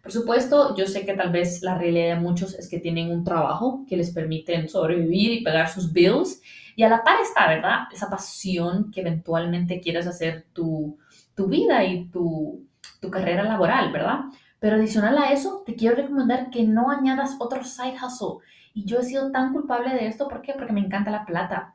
Por 0.03 0.13
supuesto, 0.13 0.77
yo 0.77 0.87
sé 0.87 1.05
que 1.05 1.15
tal 1.15 1.33
vez 1.33 1.63
la 1.63 1.77
realidad 1.77 2.15
de 2.15 2.21
muchos 2.21 2.55
es 2.55 2.69
que 2.69 2.79
tienen 2.79 3.11
un 3.11 3.25
trabajo 3.25 3.85
que 3.89 3.97
les 3.97 4.13
permiten 4.13 4.69
sobrevivir 4.69 5.33
y 5.33 5.43
pagar 5.43 5.69
sus 5.69 5.93
bills 5.93 6.41
y 6.77 6.85
a 6.85 6.89
la 6.89 7.03
par 7.03 7.21
está, 7.21 7.49
¿verdad? 7.49 7.81
Esa 7.93 8.09
pasión 8.09 8.93
que 8.93 9.01
eventualmente 9.01 9.81
quieres 9.81 10.07
hacer 10.07 10.47
tu, 10.53 10.97
tu 11.35 11.49
vida 11.49 11.85
y 11.85 12.09
tu, 12.09 12.65
tu 13.01 13.11
carrera 13.11 13.43
laboral, 13.43 13.93
¿verdad? 13.93 14.21
Pero 14.61 14.77
adicional 14.77 15.19
a 15.19 15.33
eso, 15.33 15.65
te 15.67 15.75
quiero 15.75 15.97
recomendar 15.97 16.51
que 16.51 16.63
no 16.63 16.91
añadas 16.91 17.37
otro 17.41 17.65
side 17.65 17.97
hustle 17.97 18.47
Y 18.75 18.85
yo 18.85 19.01
he 19.01 19.03
sido 19.03 19.31
tan 19.31 19.53
culpable 19.53 19.95
de 19.95 20.07
esto, 20.07 20.29
¿por 20.29 20.43
qué? 20.43 20.53
Porque 20.55 20.73
me 20.73 20.81
encanta 20.81 21.11
la 21.11 21.27
plata. 21.27 21.75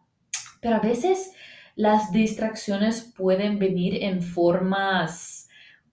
Pero 0.62 0.78
a 0.78 0.80
veces 0.80 1.34
las 1.75 2.12
distracciones 2.12 3.14
pueden 3.16 3.60
venir 3.60 4.04
en 4.04 4.22
formas 4.22 5.46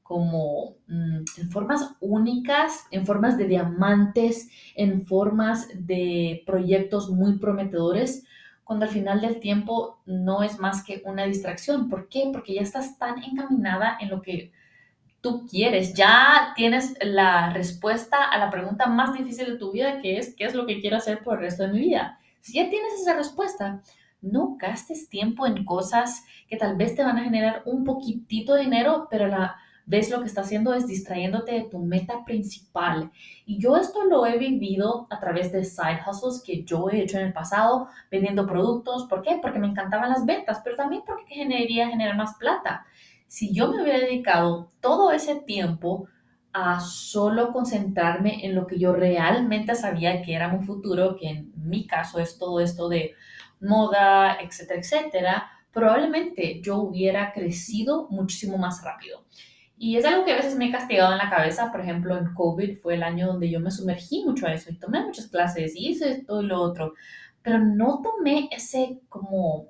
como 0.02 0.76
mm, 0.88 1.25
en 1.38 1.50
formas 1.50 1.97
únicas, 2.00 2.85
en 2.90 3.06
formas 3.06 3.38
de 3.38 3.47
diamantes, 3.47 4.50
en 4.75 5.06
formas 5.06 5.68
de 5.75 6.42
proyectos 6.44 7.09
muy 7.09 7.38
prometedores, 7.38 8.25
cuando 8.62 8.85
al 8.85 8.90
final 8.90 9.21
del 9.21 9.40
tiempo 9.40 10.00
no 10.04 10.42
es 10.42 10.59
más 10.59 10.85
que 10.85 11.02
una 11.06 11.25
distracción. 11.25 11.88
¿Por 11.88 12.09
qué? 12.09 12.28
Porque 12.32 12.54
ya 12.54 12.61
estás 12.61 12.99
tan 12.99 13.23
encaminada 13.25 13.97
en 14.00 14.11
lo 14.11 14.21
que 14.21 14.52
tú 15.23 15.47
quieres, 15.49 15.95
ya 15.95 16.52
tienes 16.57 16.95
la 17.00 17.52
respuesta 17.52 18.25
a 18.25 18.38
la 18.38 18.50
pregunta 18.50 18.87
más 18.87 19.14
difícil 19.14 19.47
de 19.47 19.57
tu 19.57 19.71
vida, 19.71 20.00
que 20.02 20.19
es, 20.19 20.35
¿qué 20.35 20.45
es 20.45 20.55
lo 20.55 20.67
que 20.67 20.81
quiero 20.81 20.97
hacer 20.97 21.23
por 21.23 21.37
el 21.37 21.45
resto 21.45 21.62
de 21.62 21.73
mi 21.73 21.79
vida? 21.79 22.19
Si 22.41 22.55
ya 22.55 22.69
tienes 22.69 22.95
esa 23.00 23.14
respuesta, 23.14 23.81
no 24.21 24.57
gastes 24.59 25.09
tiempo 25.09 25.47
en 25.47 25.64
cosas 25.64 26.25
que 26.49 26.57
tal 26.57 26.76
vez 26.76 26.97
te 26.97 27.05
van 27.05 27.19
a 27.19 27.25
generar 27.25 27.62
un 27.67 27.85
poquitito 27.85 28.55
de 28.55 28.62
dinero, 28.62 29.07
pero 29.11 29.29
la 29.29 29.57
vez 29.87 30.11
lo 30.11 30.21
que 30.21 30.26
está 30.26 30.41
haciendo 30.43 30.75
es 30.75 30.87
distrayéndote 30.87 31.52
de 31.52 31.62
tu 31.62 31.79
meta 31.79 32.25
principal. 32.25 33.11
Y 33.47 33.59
yo 33.59 33.76
esto 33.76 34.05
lo 34.05 34.26
he 34.26 34.38
vivido 34.38 35.07
a 35.11 35.21
través 35.21 35.52
de 35.52 35.64
side 35.64 36.00
hustles 36.07 36.43
que 36.45 36.64
yo 36.64 36.91
he 36.91 37.02
hecho 37.02 37.19
en 37.19 37.26
el 37.26 37.33
pasado, 37.33 37.88
vendiendo 38.11 38.47
productos. 38.47 39.05
¿Por 39.05 39.23
qué? 39.23 39.38
Porque 39.41 39.59
me 39.59 39.69
encantaban 39.69 40.11
las 40.11 40.25
ventas, 40.26 40.61
pero 40.64 40.76
también 40.76 41.02
porque 41.07 41.35
generaría 41.35 41.88
generar 41.88 42.17
más 42.17 42.35
plata. 42.38 42.87
Si 43.32 43.54
yo 43.54 43.72
me 43.72 43.82
hubiera 43.82 43.98
dedicado 43.98 44.68
todo 44.82 45.10
ese 45.10 45.36
tiempo 45.36 46.06
a 46.52 46.80
solo 46.80 47.50
concentrarme 47.50 48.44
en 48.44 48.54
lo 48.54 48.66
que 48.66 48.78
yo 48.78 48.92
realmente 48.92 49.74
sabía 49.74 50.20
que 50.20 50.34
era 50.34 50.52
mi 50.52 50.62
futuro, 50.66 51.16
que 51.16 51.30
en 51.30 51.52
mi 51.56 51.86
caso 51.86 52.20
es 52.20 52.36
todo 52.36 52.60
esto 52.60 52.90
de 52.90 53.14
moda, 53.58 54.36
etcétera, 54.38 54.80
etcétera, 54.80 55.50
probablemente 55.72 56.60
yo 56.60 56.76
hubiera 56.76 57.32
crecido 57.32 58.06
muchísimo 58.10 58.58
más 58.58 58.84
rápido. 58.84 59.24
Y 59.78 59.96
es 59.96 60.04
algo 60.04 60.26
que 60.26 60.32
a 60.32 60.36
veces 60.36 60.54
me 60.54 60.66
he 60.66 60.70
castigado 60.70 61.12
en 61.12 61.18
la 61.18 61.30
cabeza, 61.30 61.72
por 61.72 61.80
ejemplo, 61.80 62.18
en 62.18 62.34
COVID 62.34 62.80
fue 62.82 62.96
el 62.96 63.02
año 63.02 63.28
donde 63.28 63.48
yo 63.48 63.60
me 63.60 63.70
sumergí 63.70 64.24
mucho 64.26 64.46
a 64.46 64.52
eso 64.52 64.70
y 64.70 64.78
tomé 64.78 65.06
muchas 65.06 65.28
clases 65.28 65.74
y 65.74 65.88
hice 65.88 66.10
esto 66.10 66.42
y 66.42 66.46
lo 66.48 66.60
otro, 66.60 66.92
pero 67.40 67.58
no 67.60 68.02
tomé 68.02 68.50
ese 68.52 69.00
como, 69.08 69.68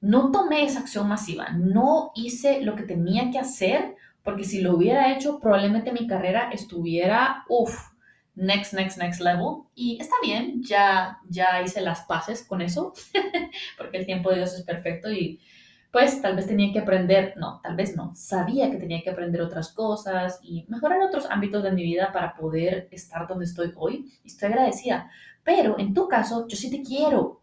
no 0.00 0.30
tomé 0.30 0.64
esa 0.64 0.80
acción 0.80 1.08
masiva, 1.08 1.50
no 1.50 2.12
hice 2.14 2.62
lo 2.62 2.76
que 2.76 2.84
tenía 2.84 3.30
que 3.30 3.38
hacer, 3.38 3.96
porque 4.22 4.44
si 4.44 4.60
lo 4.60 4.76
hubiera 4.76 5.12
hecho, 5.12 5.38
probablemente 5.38 5.92
mi 5.92 6.06
carrera 6.06 6.50
estuviera, 6.52 7.44
uff, 7.48 7.76
next, 8.34 8.74
next, 8.74 8.98
next 8.98 9.20
level. 9.20 9.64
Y 9.74 9.98
está 10.00 10.14
bien, 10.22 10.62
ya, 10.62 11.18
ya 11.28 11.62
hice 11.62 11.80
las 11.80 12.02
paces 12.02 12.44
con 12.44 12.60
eso, 12.60 12.92
porque 13.78 13.98
el 13.98 14.06
tiempo 14.06 14.30
de 14.30 14.36
Dios 14.36 14.54
es 14.54 14.62
perfecto 14.62 15.10
y 15.10 15.40
pues 15.90 16.20
tal 16.20 16.36
vez 16.36 16.46
tenía 16.46 16.72
que 16.74 16.80
aprender, 16.80 17.32
no, 17.36 17.60
tal 17.62 17.74
vez 17.74 17.96
no, 17.96 18.14
sabía 18.14 18.70
que 18.70 18.76
tenía 18.76 19.02
que 19.02 19.08
aprender 19.08 19.40
otras 19.40 19.72
cosas 19.72 20.38
y 20.42 20.66
mejorar 20.68 21.00
otros 21.00 21.26
ámbitos 21.30 21.62
de 21.62 21.72
mi 21.72 21.82
vida 21.84 22.12
para 22.12 22.34
poder 22.34 22.88
estar 22.90 23.26
donde 23.26 23.46
estoy 23.46 23.72
hoy. 23.76 24.12
Y 24.22 24.28
estoy 24.28 24.48
agradecida. 24.48 25.10
Pero 25.42 25.78
en 25.78 25.94
tu 25.94 26.06
caso, 26.06 26.46
yo 26.48 26.56
sí 26.56 26.70
te 26.70 26.82
quiero 26.82 27.40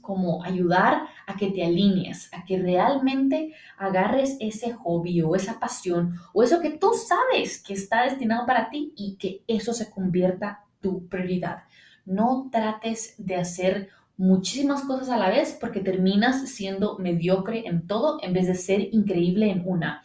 como 0.00 0.44
ayudar 0.44 1.08
a 1.28 1.36
que 1.36 1.50
te 1.50 1.62
alinees, 1.62 2.32
a 2.32 2.44
que 2.44 2.58
realmente 2.58 3.52
agarres 3.76 4.38
ese 4.40 4.72
hobby 4.72 5.20
o 5.20 5.36
esa 5.36 5.60
pasión 5.60 6.14
o 6.32 6.42
eso 6.42 6.60
que 6.60 6.70
tú 6.70 6.92
sabes 6.94 7.62
que 7.62 7.74
está 7.74 8.04
destinado 8.04 8.46
para 8.46 8.70
ti 8.70 8.94
y 8.96 9.16
que 9.16 9.42
eso 9.46 9.74
se 9.74 9.90
convierta 9.90 10.64
tu 10.80 11.06
prioridad. 11.06 11.64
No 12.06 12.48
trates 12.50 13.14
de 13.18 13.36
hacer 13.36 13.90
muchísimas 14.16 14.82
cosas 14.84 15.10
a 15.10 15.18
la 15.18 15.28
vez 15.28 15.56
porque 15.60 15.80
terminas 15.80 16.48
siendo 16.48 16.98
mediocre 16.98 17.66
en 17.66 17.86
todo 17.86 18.18
en 18.22 18.32
vez 18.32 18.46
de 18.46 18.54
ser 18.54 18.88
increíble 18.92 19.50
en 19.50 19.62
una. 19.66 20.02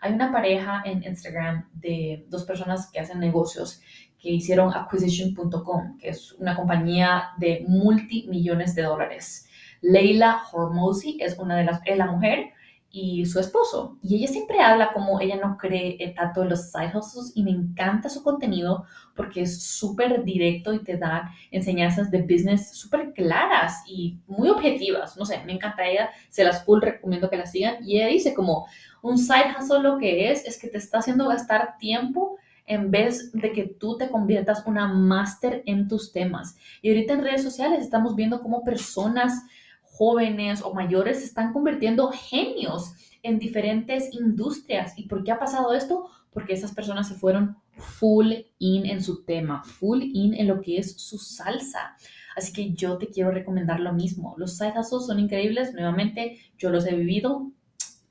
Hay 0.00 0.14
una 0.14 0.32
pareja 0.32 0.82
en 0.86 1.04
Instagram 1.04 1.68
de 1.74 2.24
dos 2.28 2.44
personas 2.44 2.90
que 2.90 2.98
hacen 2.98 3.20
negocios 3.20 3.82
que 4.18 4.30
hicieron 4.30 4.72
acquisition.com, 4.72 5.98
que 5.98 6.08
es 6.08 6.32
una 6.32 6.56
compañía 6.56 7.30
de 7.38 7.64
multimillones 7.68 8.74
de 8.74 8.82
dólares. 8.82 9.48
Leila 9.82 10.42
Hormozy 10.50 11.18
es 11.20 11.38
una 11.38 11.56
de 11.56 11.64
las, 11.64 11.80
es 11.84 11.98
la 11.98 12.06
mujer 12.06 12.52
y 12.92 13.24
su 13.24 13.40
esposo. 13.40 13.98
Y 14.02 14.16
ella 14.16 14.28
siempre 14.28 14.60
habla 14.60 14.92
como 14.92 15.18
ella 15.20 15.36
no 15.36 15.56
cree 15.56 15.96
tanto 16.14 16.42
en 16.42 16.50
los 16.50 16.70
side 16.70 16.92
hustles 16.94 17.32
y 17.34 17.42
me 17.42 17.50
encanta 17.50 18.10
su 18.10 18.22
contenido 18.22 18.84
porque 19.16 19.42
es 19.42 19.62
súper 19.62 20.24
directo 20.24 20.74
y 20.74 20.84
te 20.84 20.98
da 20.98 21.30
enseñanzas 21.50 22.10
de 22.10 22.22
business 22.22 22.76
súper 22.76 23.12
claras 23.14 23.82
y 23.86 24.20
muy 24.26 24.50
objetivas. 24.50 25.16
No 25.16 25.24
sé, 25.24 25.42
me 25.46 25.52
encanta 25.52 25.86
ella, 25.86 26.10
se 26.28 26.44
las 26.44 26.64
full 26.64 26.82
recomiendo 26.82 27.30
que 27.30 27.38
la 27.38 27.46
sigan. 27.46 27.76
Y 27.82 27.96
ella 27.96 28.08
dice 28.08 28.34
como 28.34 28.66
un 29.00 29.16
side 29.16 29.54
hustle 29.58 29.80
lo 29.80 29.98
que 29.98 30.30
es 30.30 30.44
es 30.44 30.58
que 30.58 30.68
te 30.68 30.78
está 30.78 30.98
haciendo 30.98 31.28
gastar 31.28 31.78
tiempo 31.78 32.36
en 32.66 32.90
vez 32.90 33.32
de 33.32 33.52
que 33.52 33.64
tú 33.64 33.96
te 33.96 34.08
conviertas 34.08 34.64
una 34.66 34.86
máster 34.86 35.62
en 35.66 35.88
tus 35.88 36.12
temas. 36.12 36.56
Y 36.82 36.90
ahorita 36.90 37.14
en 37.14 37.24
redes 37.24 37.42
sociales 37.42 37.82
estamos 37.82 38.14
viendo 38.14 38.40
cómo 38.42 38.62
personas 38.62 39.44
jóvenes 39.92 40.62
o 40.62 40.72
mayores 40.72 41.18
se 41.18 41.26
están 41.26 41.52
convirtiendo 41.52 42.10
genios 42.10 42.94
en 43.22 43.38
diferentes 43.38 44.12
industrias. 44.12 44.94
¿Y 44.96 45.06
por 45.06 45.22
qué 45.22 45.32
ha 45.32 45.38
pasado 45.38 45.74
esto? 45.74 46.08
Porque 46.32 46.54
esas 46.54 46.72
personas 46.72 47.08
se 47.08 47.14
fueron 47.14 47.58
full 47.76 48.32
in 48.58 48.86
en 48.86 49.02
su 49.02 49.24
tema, 49.24 49.62
full 49.62 50.02
in 50.02 50.34
en 50.34 50.48
lo 50.48 50.60
que 50.60 50.78
es 50.78 50.96
su 50.96 51.18
salsa. 51.18 51.96
Así 52.34 52.52
que 52.52 52.72
yo 52.72 52.96
te 52.96 53.08
quiero 53.08 53.30
recomendar 53.30 53.80
lo 53.80 53.92
mismo. 53.92 54.34
Los 54.38 54.56
side 54.56 54.82
son 54.82 55.18
increíbles, 55.20 55.74
nuevamente 55.74 56.38
yo 56.56 56.70
los 56.70 56.86
he 56.86 56.96
vivido, 56.96 57.52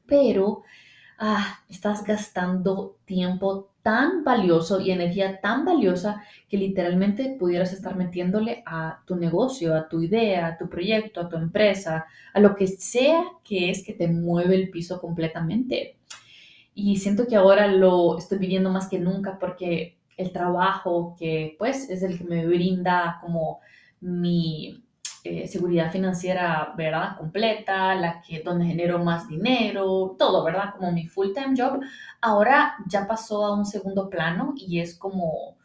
pero 0.05 0.61
ah, 1.17 1.61
estás 1.67 2.03
gastando 2.03 2.99
tiempo 3.05 3.70
tan 3.81 4.23
valioso 4.23 4.79
y 4.79 4.91
energía 4.91 5.41
tan 5.41 5.65
valiosa 5.65 6.23
que 6.47 6.57
literalmente 6.57 7.35
pudieras 7.39 7.73
estar 7.73 7.95
metiéndole 7.95 8.63
a 8.65 9.01
tu 9.05 9.15
negocio, 9.15 9.75
a 9.75 9.87
tu 9.87 10.01
idea, 10.01 10.47
a 10.47 10.57
tu 10.57 10.69
proyecto, 10.69 11.21
a 11.21 11.29
tu 11.29 11.37
empresa, 11.37 12.05
a 12.33 12.39
lo 12.39 12.55
que 12.55 12.67
sea 12.67 13.23
que 13.43 13.69
es 13.69 13.83
que 13.83 13.93
te 13.93 14.07
mueve 14.07 14.55
el 14.55 14.69
piso 14.69 15.01
completamente. 15.01 15.97
Y 16.73 16.97
siento 16.97 17.27
que 17.27 17.35
ahora 17.35 17.67
lo 17.67 18.17
estoy 18.17 18.37
viviendo 18.37 18.69
más 18.69 18.87
que 18.87 18.99
nunca 18.99 19.37
porque 19.39 19.97
el 20.17 20.31
trabajo 20.31 21.15
que 21.17 21.55
pues 21.57 21.89
es 21.89 22.03
el 22.03 22.17
que 22.17 22.23
me 22.23 22.45
brinda 22.45 23.19
como 23.21 23.59
mi 23.99 24.83
eh, 25.23 25.47
seguridad 25.47 25.91
financiera, 25.91 26.73
¿verdad? 26.75 27.17
Completa, 27.17 27.93
la 27.95 28.21
que, 28.21 28.41
donde 28.41 28.65
genero 28.65 28.99
más 29.03 29.27
dinero, 29.27 30.15
todo, 30.17 30.43
¿verdad? 30.43 30.73
Como 30.75 30.91
mi 30.91 31.07
full-time 31.07 31.53
job, 31.55 31.79
ahora 32.21 32.75
ya 32.87 33.07
pasó 33.07 33.45
a 33.45 33.55
un 33.55 33.65
segundo 33.65 34.09
plano 34.09 34.53
y 34.55 34.79
es 34.79 34.97
como, 34.97 35.57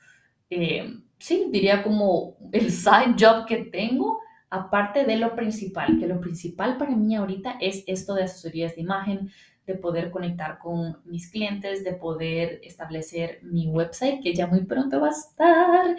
eh, 0.50 0.98
sí, 1.18 1.48
diría 1.50 1.82
como 1.82 2.36
el 2.52 2.70
side 2.70 3.14
job 3.18 3.46
que 3.46 3.64
tengo, 3.64 4.20
aparte 4.50 5.04
de 5.04 5.16
lo 5.16 5.34
principal, 5.34 5.98
que 5.98 6.06
lo 6.06 6.20
principal 6.20 6.76
para 6.76 6.94
mí 6.94 7.16
ahorita 7.16 7.56
es 7.60 7.82
esto 7.86 8.14
de 8.14 8.24
asesorías 8.24 8.74
de 8.76 8.82
imagen, 8.82 9.30
de 9.66 9.74
poder 9.74 10.10
conectar 10.10 10.58
con 10.58 10.98
mis 11.04 11.30
clientes, 11.30 11.82
de 11.82 11.94
poder 11.94 12.60
establecer 12.62 13.40
mi 13.42 13.66
website, 13.66 14.22
que 14.22 14.34
ya 14.34 14.46
muy 14.46 14.64
pronto 14.64 15.00
va 15.00 15.08
a 15.08 15.10
estar, 15.10 15.96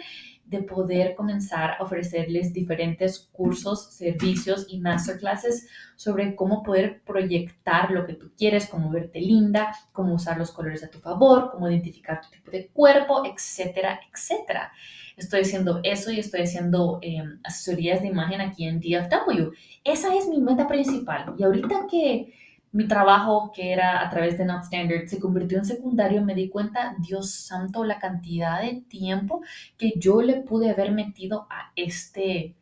de 0.48 0.62
poder 0.62 1.14
comenzar 1.14 1.72
a 1.72 1.82
ofrecerles 1.82 2.54
diferentes 2.54 3.28
cursos, 3.32 3.92
servicios 3.92 4.66
y 4.70 4.80
masterclasses 4.80 5.68
sobre 5.94 6.34
cómo 6.34 6.62
poder 6.62 7.02
proyectar 7.02 7.90
lo 7.90 8.06
que 8.06 8.14
tú 8.14 8.30
quieres, 8.36 8.66
cómo 8.66 8.90
verte 8.90 9.20
linda, 9.20 9.74
cómo 9.92 10.14
usar 10.14 10.38
los 10.38 10.50
colores 10.50 10.82
a 10.82 10.90
tu 10.90 11.00
favor, 11.00 11.50
cómo 11.52 11.70
identificar 11.70 12.22
tu 12.22 12.30
tipo 12.30 12.50
de 12.50 12.68
cuerpo, 12.68 13.24
etcétera, 13.26 14.00
etcétera. 14.10 14.72
Estoy 15.18 15.40
haciendo 15.40 15.80
eso 15.82 16.10
y 16.10 16.20
estoy 16.20 16.42
haciendo 16.42 16.98
em, 17.02 17.40
asesorías 17.44 18.00
de 18.00 18.08
imagen 18.08 18.40
aquí 18.40 18.64
en 18.64 18.80
DFW. 18.80 19.50
Esa 19.84 20.14
es 20.14 20.28
mi 20.28 20.40
meta 20.40 20.66
principal. 20.66 21.34
Y 21.36 21.42
ahorita 21.42 21.86
que 21.90 22.32
mi 22.72 22.86
trabajo, 22.86 23.52
que 23.54 23.72
era 23.72 24.02
a 24.04 24.10
través 24.10 24.36
de 24.38 24.44
Not 24.44 24.64
Standard, 24.64 25.06
se 25.06 25.20
convirtió 25.20 25.58
en 25.58 25.64
secundario, 25.64 26.22
me 26.22 26.34
di 26.34 26.48
cuenta, 26.48 26.94
Dios 26.98 27.30
santo, 27.30 27.84
la 27.84 27.98
cantidad 27.98 28.60
de 28.60 28.82
tiempo 28.88 29.42
que 29.76 29.94
yo 29.96 30.22
le 30.22 30.42
pude 30.42 30.70
haber 30.70 30.92
metido 30.92 31.46
a 31.50 31.72
este, 31.76 32.56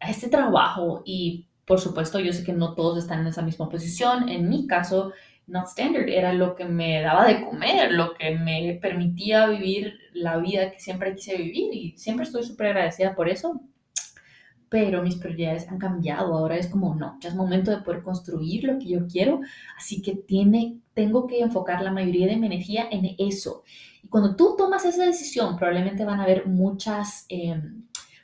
a 0.00 0.10
este 0.10 0.28
trabajo. 0.28 1.02
Y 1.04 1.46
por 1.66 1.80
supuesto, 1.80 2.18
yo 2.20 2.32
sé 2.32 2.44
que 2.44 2.52
no 2.52 2.74
todos 2.74 2.98
están 2.98 3.20
en 3.20 3.28
esa 3.28 3.42
misma 3.42 3.68
posición. 3.68 4.28
En 4.28 4.48
mi 4.48 4.66
caso, 4.66 5.12
Not 5.46 5.68
Standard 5.68 6.08
era 6.08 6.32
lo 6.32 6.54
que 6.54 6.64
me 6.64 7.02
daba 7.02 7.26
de 7.26 7.44
comer, 7.44 7.92
lo 7.92 8.14
que 8.14 8.36
me 8.36 8.78
permitía 8.80 9.46
vivir 9.46 9.98
la 10.14 10.38
vida 10.38 10.70
que 10.70 10.80
siempre 10.80 11.14
quise 11.14 11.36
vivir. 11.36 11.74
Y 11.74 11.98
siempre 11.98 12.24
estoy 12.24 12.42
súper 12.44 12.68
agradecida 12.68 13.14
por 13.14 13.28
eso 13.28 13.60
pero 14.72 15.02
mis 15.02 15.16
prioridades 15.16 15.68
han 15.68 15.78
cambiado. 15.78 16.34
Ahora 16.34 16.56
es 16.56 16.66
como, 16.66 16.94
no, 16.94 17.18
ya 17.20 17.28
es 17.28 17.34
momento 17.34 17.70
de 17.70 17.82
poder 17.82 18.02
construir 18.02 18.64
lo 18.64 18.78
que 18.78 18.86
yo 18.86 19.06
quiero, 19.06 19.40
así 19.76 20.00
que 20.00 20.16
tiene, 20.16 20.78
tengo 20.94 21.26
que 21.26 21.40
enfocar 21.40 21.82
la 21.82 21.92
mayoría 21.92 22.26
de 22.26 22.36
mi 22.36 22.46
energía 22.46 22.88
en 22.90 23.14
eso. 23.18 23.62
Y 24.02 24.08
cuando 24.08 24.34
tú 24.34 24.56
tomas 24.56 24.86
esa 24.86 25.04
decisión, 25.04 25.56
probablemente 25.56 26.04
van 26.04 26.18
a 26.18 26.24
haber 26.24 26.46
muchas... 26.46 27.26
Em, 27.28 27.82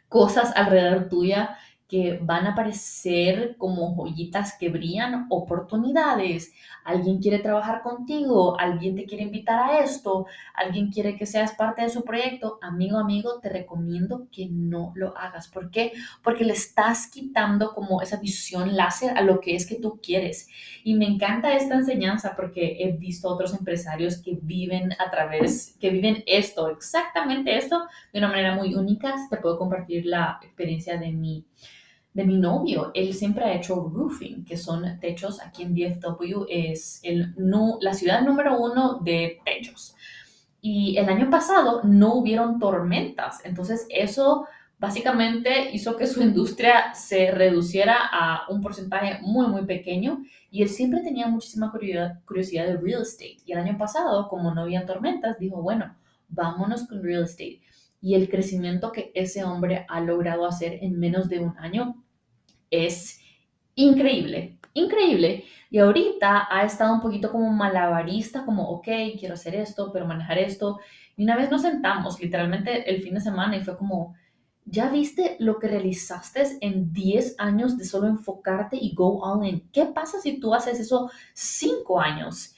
cosas 0.09 0.53
alrededor 0.57 1.09
tuya 1.09 1.59
que 1.89 2.19
van 2.23 2.47
a 2.47 2.51
aparecer 2.51 3.57
como 3.57 3.95
joyitas 3.97 4.59
que 4.59 4.69
brillan, 4.69 5.27
oportunidades. 5.31 6.53
Alguien 6.85 7.19
quiere 7.19 7.39
trabajar 7.39 7.83
contigo, 7.83 8.61
alguien 8.61 8.95
te 8.95 9.07
quiere 9.07 9.25
invitar 9.25 9.59
a 9.59 9.79
esto, 9.79 10.27
alguien 10.55 10.91
quiere 10.91 11.17
que 11.17 11.25
seas 11.25 11.55
parte 11.55 11.83
de 11.83 11.89
su 11.89 12.05
proyecto. 12.05 12.59
Amigo, 12.61 12.99
amigo, 12.99 13.41
te 13.41 13.49
recomiendo 13.49 14.29
que 14.31 14.49
no 14.51 14.93
lo 14.97 15.17
hagas. 15.17 15.49
¿Por 15.49 15.71
qué? 15.71 15.93
Porque 16.23 16.45
le 16.45 16.53
estás 16.53 17.07
quitando 17.07 17.73
como 17.75 18.03
esa 18.03 18.19
visión 18.19 18.77
láser 18.77 19.17
a 19.17 19.23
lo 19.23 19.41
que 19.41 19.57
es 19.57 19.67
que 19.67 19.77
tú 19.77 19.99
quieres. 20.03 20.49
Y 20.85 20.95
me 20.95 21.07
encanta 21.07 21.55
esta 21.55 21.75
enseñanza 21.75 22.37
porque 22.37 22.77
he 22.81 22.93
visto 22.93 23.29
otros 23.29 23.55
empresarios 23.55 24.19
que 24.19 24.39
viven 24.43 24.93
a 24.99 25.11
través, 25.11 25.75
que 25.81 25.89
viven 25.89 26.23
esto, 26.27 26.69
exactamente 26.69 27.57
esto, 27.57 27.87
de 28.13 28.19
una 28.19 28.29
manera 28.29 28.55
muy 28.55 28.75
única. 28.75 29.15
Te 29.31 29.39
puedo 29.39 29.59
compartir 29.59 30.05
la 30.05 30.39
experiencia 30.43 30.99
de 30.99 31.13
mi 31.13 31.47
de 32.13 32.25
mi 32.25 32.37
novio. 32.37 32.91
Él 32.95 33.15
siempre 33.15 33.45
ha 33.45 33.55
hecho 33.55 33.91
roofing, 33.93 34.45
que 34.45 34.57
son 34.57 34.99
techos. 35.01 35.41
Aquí 35.41 35.63
en 35.63 35.75
DFW 35.75 36.47
es 36.49 37.01
el, 37.03 37.35
no, 37.37 37.79
la 37.81 37.95
ciudad 37.95 38.23
número 38.23 38.59
uno 38.59 39.01
de 39.01 39.41
techos. 39.45 39.95
Y 40.61 40.97
el 40.97 41.09
año 41.09 41.31
pasado 41.31 41.83
no 41.85 42.15
hubieron 42.15 42.59
tormentas. 42.59 43.41
Entonces 43.45 43.87
eso 43.91 44.47
básicamente 44.79 45.71
hizo 45.73 45.97
que 45.97 46.07
su 46.07 46.23
industria 46.29 46.95
se 46.95 47.31
reduciera 47.31 47.97
a 48.11 48.49
un 48.49 48.61
porcentaje 48.61 49.21
muy, 49.23 49.47
muy 49.47 49.65
pequeño. 49.65 50.23
Y 50.51 50.63
él 50.63 50.69
siempre 50.69 51.01
tenía 51.01 51.29
muchísima 51.29 51.71
curiosidad, 51.71 52.67
de 52.67 52.77
real 52.79 53.03
estate. 53.03 53.39
Y 53.45 53.53
el 53.53 53.59
año 53.59 53.77
pasado, 53.79 54.29
como 54.29 54.53
no 54.55 54.63
habían 54.63 54.87
tormentas, 54.87 55.39
dijo, 55.39 55.63
bueno, 55.63 55.95
vámonos 56.29 56.89
con 56.89 57.03
real 57.03 57.25
estate 57.25 57.61
y 58.01 58.15
el 58.15 58.29
crecimiento 58.29 58.93
que 58.93 59.11
ese 59.15 59.45
hombre 59.45 59.85
ha 59.89 60.01
logrado 60.01 60.47
hacer 60.47 60.79
en 60.83 60.99
menos 60.99 61.29
de 61.29 61.41
un 61.41 61.57
año 61.59 62.03
es 62.71 63.21
increíble, 63.75 64.59
increíble. 64.75 65.45
Y 65.71 65.79
ahorita 65.79 66.49
ha 66.51 66.65
estado 66.65 66.95
un 66.95 67.01
poquito 67.01 67.31
como 67.31 67.51
malabarista, 67.51 68.45
como, 68.45 68.69
ok, 68.71 68.89
quiero 69.19 69.35
hacer 69.35 69.55
esto, 69.55 69.91
pero 69.93 70.07
manejar 70.07 70.39
esto. 70.39 70.79
Y 71.17 71.25
una 71.25 71.37
vez 71.37 71.51
nos 71.51 71.63
sentamos, 71.63 72.21
literalmente 72.21 72.89
el 72.91 73.03
fin 73.03 73.15
de 73.15 73.21
semana, 73.21 73.57
y 73.57 73.65
fue 73.65 73.77
como, 73.77 74.15
¿ya 74.65 74.89
viste 74.91 75.37
lo 75.41 75.59
que 75.59 75.69
realizaste 75.69 76.59
en 76.61 76.93
10 76.93 77.37
años 77.39 77.77
de 77.77 77.85
solo 77.85 78.07
enfocarte 78.07 78.77
y 78.81 78.95
go 78.95 79.23
all 79.23 79.47
in? 79.47 79.69
¿Qué 79.73 79.87
pasa 79.87 80.21
si 80.21 80.41
tú 80.41 80.55
haces 80.55 80.81
eso 80.81 81.11
5 81.35 82.01
años? 82.01 82.55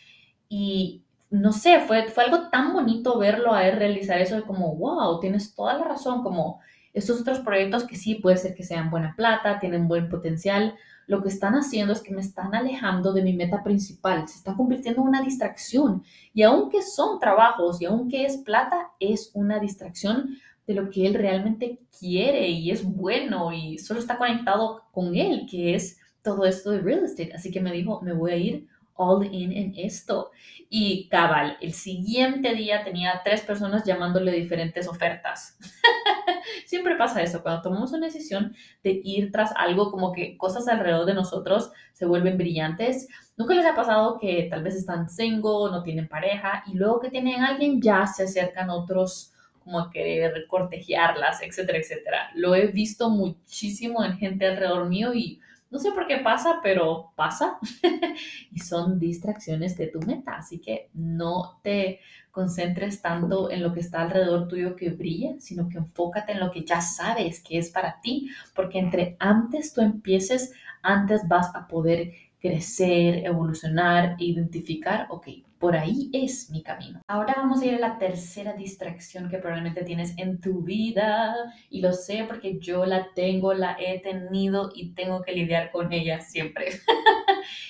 Y 0.48 1.02
no 1.30 1.52
sé, 1.52 1.80
fue, 1.80 2.08
fue 2.08 2.24
algo 2.24 2.48
tan 2.50 2.72
bonito 2.72 3.18
verlo 3.18 3.54
a 3.54 3.66
él 3.66 3.76
realizar 3.76 4.20
eso 4.20 4.36
de 4.36 4.42
como, 4.42 4.74
wow, 4.74 5.20
tienes 5.20 5.54
toda 5.54 5.74
la 5.74 5.84
razón, 5.84 6.22
como 6.22 6.60
estos 6.92 7.20
otros 7.20 7.38
proyectos 7.38 7.84
que 7.84 7.96
sí 7.96 8.16
puede 8.16 8.36
ser 8.36 8.54
que 8.54 8.64
sean 8.64 8.90
buena 8.90 9.14
plata, 9.16 9.60
tienen 9.60 9.86
buen 9.86 10.08
potencial, 10.08 10.74
lo 11.06 11.22
que 11.22 11.28
están 11.28 11.54
haciendo 11.54 11.92
es 11.92 12.00
que 12.00 12.12
me 12.12 12.20
están 12.20 12.54
alejando 12.54 13.12
de 13.12 13.22
mi 13.22 13.32
meta 13.32 13.62
principal, 13.62 14.26
se 14.28 14.38
está 14.38 14.54
convirtiendo 14.54 15.02
en 15.02 15.08
una 15.08 15.22
distracción. 15.22 16.04
Y 16.34 16.42
aunque 16.42 16.82
son 16.82 17.18
trabajos 17.18 17.80
y 17.80 17.84
aunque 17.84 18.24
es 18.24 18.38
plata, 18.38 18.90
es 19.00 19.30
una 19.34 19.58
distracción 19.58 20.36
de 20.66 20.74
lo 20.74 20.88
que 20.88 21.06
él 21.06 21.14
realmente 21.14 21.80
quiere 21.98 22.48
y 22.48 22.70
es 22.70 22.84
bueno 22.84 23.52
y 23.52 23.78
solo 23.78 23.98
está 23.98 24.18
conectado 24.18 24.82
con 24.92 25.16
él, 25.16 25.46
que 25.50 25.74
es 25.74 25.98
todo 26.22 26.44
esto 26.44 26.70
de 26.70 26.80
real 26.80 27.04
estate. 27.04 27.32
Así 27.34 27.50
que 27.50 27.60
me 27.60 27.72
dijo, 27.72 28.00
me 28.02 28.12
voy 28.12 28.30
a 28.32 28.36
ir 28.36 28.68
all 29.00 29.24
in 29.24 29.52
en 29.52 29.74
esto. 29.76 30.30
Y 30.68 31.08
cabal, 31.08 31.56
el 31.60 31.72
siguiente 31.72 32.54
día 32.54 32.84
tenía 32.84 33.22
tres 33.24 33.40
personas 33.40 33.82
llamándole 33.84 34.30
diferentes 34.30 34.86
ofertas. 34.86 35.58
Siempre 36.66 36.96
pasa 36.96 37.22
eso, 37.22 37.42
cuando 37.42 37.62
tomamos 37.62 37.92
una 37.92 38.06
decisión 38.06 38.54
de 38.84 39.00
ir 39.02 39.32
tras 39.32 39.52
algo, 39.56 39.90
como 39.90 40.12
que 40.12 40.36
cosas 40.36 40.68
alrededor 40.68 41.06
de 41.06 41.14
nosotros 41.14 41.72
se 41.92 42.06
vuelven 42.06 42.36
brillantes. 42.36 43.08
¿Nunca 43.36 43.54
les 43.54 43.66
ha 43.66 43.74
pasado 43.74 44.18
que 44.20 44.46
tal 44.50 44.62
vez 44.62 44.76
están 44.76 45.08
single, 45.08 45.72
no 45.72 45.82
tienen 45.82 46.06
pareja 46.06 46.62
y 46.66 46.74
luego 46.74 47.00
que 47.00 47.10
tienen 47.10 47.42
alguien 47.42 47.80
ya 47.80 48.06
se 48.06 48.24
acercan 48.24 48.70
otros 48.70 49.32
como 49.64 49.80
a 49.80 49.90
querer 49.90 50.46
cortejearlas, 50.46 51.42
etcétera, 51.42 51.78
etcétera? 51.78 52.30
Lo 52.34 52.54
he 52.54 52.66
visto 52.66 53.10
muchísimo 53.10 54.04
en 54.04 54.18
gente 54.18 54.46
alrededor 54.46 54.88
mío 54.88 55.14
y 55.14 55.40
no 55.70 55.78
sé 55.78 55.92
por 55.92 56.06
qué 56.06 56.18
pasa, 56.18 56.60
pero 56.62 57.12
pasa 57.14 57.58
y 58.50 58.58
son 58.58 58.98
distracciones 58.98 59.76
de 59.76 59.86
tu 59.86 60.00
meta. 60.00 60.32
Así 60.32 60.58
que 60.58 60.90
no 60.94 61.60
te 61.62 62.00
concentres 62.30 63.00
tanto 63.02 63.50
en 63.50 63.62
lo 63.62 63.72
que 63.72 63.80
está 63.80 64.02
alrededor 64.02 64.48
tuyo 64.48 64.76
que 64.76 64.90
brilla, 64.90 65.34
sino 65.38 65.68
que 65.68 65.78
enfócate 65.78 66.32
en 66.32 66.40
lo 66.40 66.50
que 66.50 66.64
ya 66.64 66.80
sabes 66.80 67.42
que 67.42 67.58
es 67.58 67.70
para 67.70 68.00
ti, 68.00 68.30
porque 68.54 68.78
entre 68.78 69.16
antes 69.18 69.72
tú 69.72 69.80
empieces, 69.80 70.52
antes 70.82 71.26
vas 71.28 71.54
a 71.54 71.66
poder 71.66 72.12
crecer, 72.40 73.24
evolucionar, 73.24 74.16
identificar, 74.18 75.06
ok, 75.10 75.28
por 75.60 75.76
ahí 75.76 76.08
es 76.14 76.48
mi 76.48 76.62
camino. 76.62 77.02
Ahora 77.06 77.34
vamos 77.36 77.60
a 77.60 77.66
ir 77.66 77.74
a 77.74 77.78
la 77.78 77.98
tercera 77.98 78.54
distracción 78.54 79.28
que 79.28 79.36
probablemente 79.36 79.84
tienes 79.84 80.14
en 80.16 80.40
tu 80.40 80.62
vida 80.62 81.36
y 81.68 81.82
lo 81.82 81.92
sé 81.92 82.24
porque 82.26 82.58
yo 82.58 82.86
la 82.86 83.12
tengo, 83.14 83.52
la 83.52 83.76
he 83.78 84.00
tenido 84.00 84.72
y 84.74 84.94
tengo 84.94 85.20
que 85.20 85.32
lidiar 85.32 85.70
con 85.70 85.92
ella 85.92 86.22
siempre. 86.22 86.80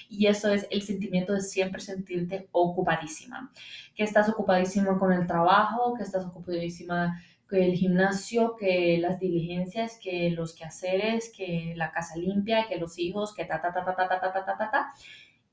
y 0.08 0.28
eso 0.28 0.52
es 0.52 0.68
el 0.70 0.82
sentimiento 0.82 1.32
de 1.32 1.40
siempre 1.40 1.80
sentirte 1.80 2.48
ocupadísima. 2.52 3.50
Que 3.96 4.04
estás 4.04 4.28
ocupadísima 4.28 4.96
con 4.96 5.12
el 5.12 5.26
trabajo, 5.26 5.94
que 5.94 6.04
estás 6.04 6.24
ocupadísima 6.24 7.20
con 7.48 7.58
el 7.58 7.74
gimnasio, 7.74 8.54
que 8.54 8.98
las 8.98 9.18
diligencias, 9.18 9.98
que 10.00 10.30
los 10.30 10.54
quehaceres, 10.54 11.32
que 11.36 11.74
la 11.76 11.90
casa 11.90 12.16
limpia, 12.16 12.68
que 12.68 12.78
los 12.78 13.00
hijos, 13.00 13.34
que 13.34 13.44
ta 13.46 13.60
ta 13.60 13.72
ta 13.72 13.84
ta 13.84 13.96
ta 13.96 14.08
ta 14.08 14.20
ta 14.20 14.32
ta 14.32 14.56
ta 14.56 14.70
ta. 14.70 14.92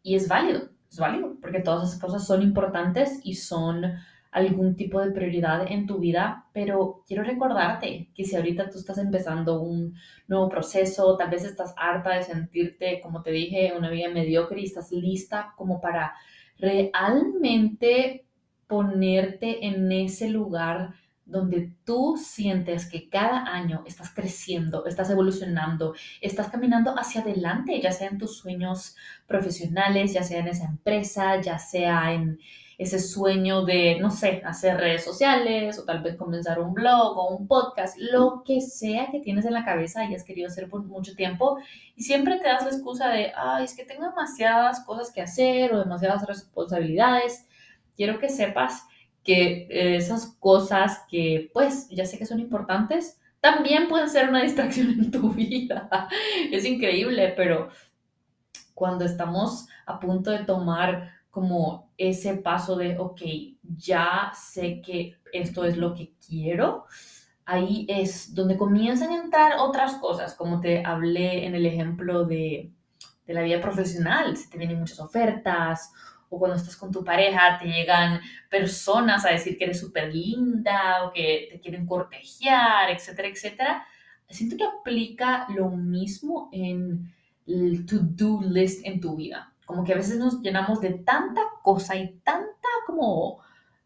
Y 0.04 0.14
es 0.14 0.28
válido 0.28 0.77
es 0.90 1.00
válido, 1.00 1.36
porque 1.42 1.60
todas 1.60 1.90
esas 1.90 2.00
cosas 2.02 2.26
son 2.26 2.42
importantes 2.42 3.20
y 3.24 3.36
son 3.36 3.84
algún 4.32 4.76
tipo 4.76 5.02
de 5.02 5.12
prioridad 5.12 5.72
en 5.72 5.88
tu 5.88 5.98
vida, 6.00 6.46
pero 6.54 7.04
quiero 7.08 7.24
recordarte 7.24 8.10
que 8.14 8.24
si 8.24 8.36
ahorita 8.36 8.70
tú 8.70 8.78
estás 8.78 8.98
empezando 8.98 9.62
un 9.62 9.96
nuevo 10.28 10.50
proceso, 10.50 11.18
tal 11.18 11.30
vez 11.30 11.44
estás 11.44 11.74
harta 11.78 12.12
de 12.12 12.24
sentirte, 12.24 13.02
como 13.02 13.22
te 13.22 13.32
dije, 13.32 13.74
una 13.76 13.90
vida 13.90 14.10
mediocre 14.10 14.62
y 14.62 14.66
estás 14.66 14.92
lista 14.92 15.54
como 15.56 15.82
para 15.82 16.14
realmente 16.60 18.26
ponerte 18.68 19.66
en 19.66 19.92
ese 19.92 20.30
lugar 20.30 20.94
donde 21.28 21.74
tú 21.84 22.18
sientes 22.18 22.90
que 22.90 23.10
cada 23.10 23.46
año 23.54 23.84
estás 23.86 24.10
creciendo, 24.14 24.86
estás 24.86 25.10
evolucionando, 25.10 25.94
estás 26.22 26.48
caminando 26.50 26.98
hacia 26.98 27.22
adelante, 27.22 27.80
ya 27.82 27.92
sea 27.92 28.08
en 28.08 28.18
tus 28.18 28.38
sueños 28.38 28.96
profesionales, 29.28 30.14
ya 30.14 30.24
sea 30.24 30.40
en 30.40 30.48
esa 30.48 30.66
empresa, 30.66 31.42
ya 31.42 31.60
sea 31.60 32.14
en 32.14 32.40
ese 32.78 33.00
sueño 33.00 33.66
de, 33.66 33.98
no 34.00 34.12
sé, 34.12 34.42
hacer 34.46 34.78
redes 34.78 35.04
sociales 35.04 35.80
o 35.80 35.84
tal 35.84 36.02
vez 36.02 36.16
comenzar 36.16 36.60
un 36.60 36.74
blog 36.74 37.18
o 37.18 37.36
un 37.36 37.48
podcast, 37.48 37.98
lo 37.98 38.44
que 38.46 38.62
sea 38.62 39.08
que 39.12 39.20
tienes 39.20 39.46
en 39.46 39.54
la 39.54 39.66
cabeza 39.66 40.06
y 40.06 40.14
has 40.14 40.24
querido 40.24 40.48
hacer 40.48 40.70
por 40.70 40.84
mucho 40.84 41.16
tiempo 41.16 41.58
y 41.96 42.04
siempre 42.04 42.38
te 42.38 42.48
das 42.48 42.64
la 42.64 42.70
excusa 42.70 43.10
de, 43.10 43.32
ay, 43.36 43.66
es 43.66 43.76
que 43.76 43.84
tengo 43.84 44.06
demasiadas 44.06 44.86
cosas 44.86 45.12
que 45.12 45.22
hacer 45.22 45.74
o 45.74 45.80
demasiadas 45.80 46.26
responsabilidades. 46.28 47.48
Quiero 47.96 48.20
que 48.20 48.30
sepas 48.30 48.84
que 49.28 49.68
esas 49.70 50.38
cosas 50.40 51.04
que 51.10 51.52
pues 51.54 51.90
ya 51.90 52.06
sé 52.06 52.18
que 52.18 52.26
son 52.26 52.40
importantes, 52.40 53.20
también 53.42 53.90
pueden 53.90 54.10
ser 54.10 54.30
una 54.30 54.42
distracción 54.44 54.92
en 54.92 55.12
tu 55.12 55.34
vida. 55.34 55.90
Es 56.50 56.64
increíble, 56.64 57.34
pero 57.36 57.68
cuando 58.74 59.04
estamos 59.04 59.68
a 59.86 60.00
punto 60.00 60.32
de 60.32 60.46
tomar 60.46 61.12
como 61.30 61.92
ese 61.98 62.36
paso 62.36 62.78
de, 62.78 62.98
ok, 62.98 63.22
ya 63.76 64.32
sé 64.34 64.82
que 64.82 65.18
esto 65.34 65.66
es 65.66 65.76
lo 65.76 65.94
que 65.94 66.14
quiero, 66.26 66.86
ahí 67.46 67.86
es 67.90 68.34
donde 68.34 68.56
comienzan 68.56 69.12
a 69.12 69.22
entrar 69.24 69.58
otras 69.60 69.96
cosas, 69.96 70.36
como 70.36 70.62
te 70.62 70.86
hablé 70.86 71.46
en 71.46 71.54
el 71.54 71.66
ejemplo 71.66 72.24
de, 72.24 72.72
de 73.26 73.34
la 73.34 73.42
vida 73.42 73.60
profesional, 73.60 74.38
si 74.38 74.50
te 74.50 74.58
vienen 74.58 74.80
muchas 74.80 75.02
ofertas 75.02 75.92
o 76.30 76.40
cuando 76.40 76.58
estás 76.58 76.76
con 76.76 76.92
tu 76.92 77.04
pareja 77.04 77.58
te 77.60 77.68
llegan 77.68 78.22
personas 78.50 79.26
a 79.26 79.30
decir 79.30 79.58
que 79.58 79.66
eres 79.66 79.80
súper 79.80 80.14
linda 80.14 81.04
o 81.06 81.12
que 81.12 81.50
te 81.52 81.60
quieren 81.60 81.86
cortejear, 81.86 82.90
etcétera, 82.92 83.28
etcétera. 83.28 83.86
Siento 84.30 84.58
que 84.58 84.66
aplica 84.66 85.48
lo 85.56 85.70
mismo 85.70 86.50
en 86.52 87.14
el 87.48 87.86
to-do 87.86 88.42
list 88.42 88.86
en 88.86 89.00
tu 89.00 89.16
vida. 89.16 89.54
Como 89.66 89.84
que 89.84 89.94
a 89.94 89.98
veces 89.98 90.18
nos 90.18 90.42
llenamos 90.42 90.82
de 90.82 90.92
tanta 90.92 91.42
cosa 91.62 91.96
y 91.96 92.20
tanta 92.24 92.68
como 92.86 93.40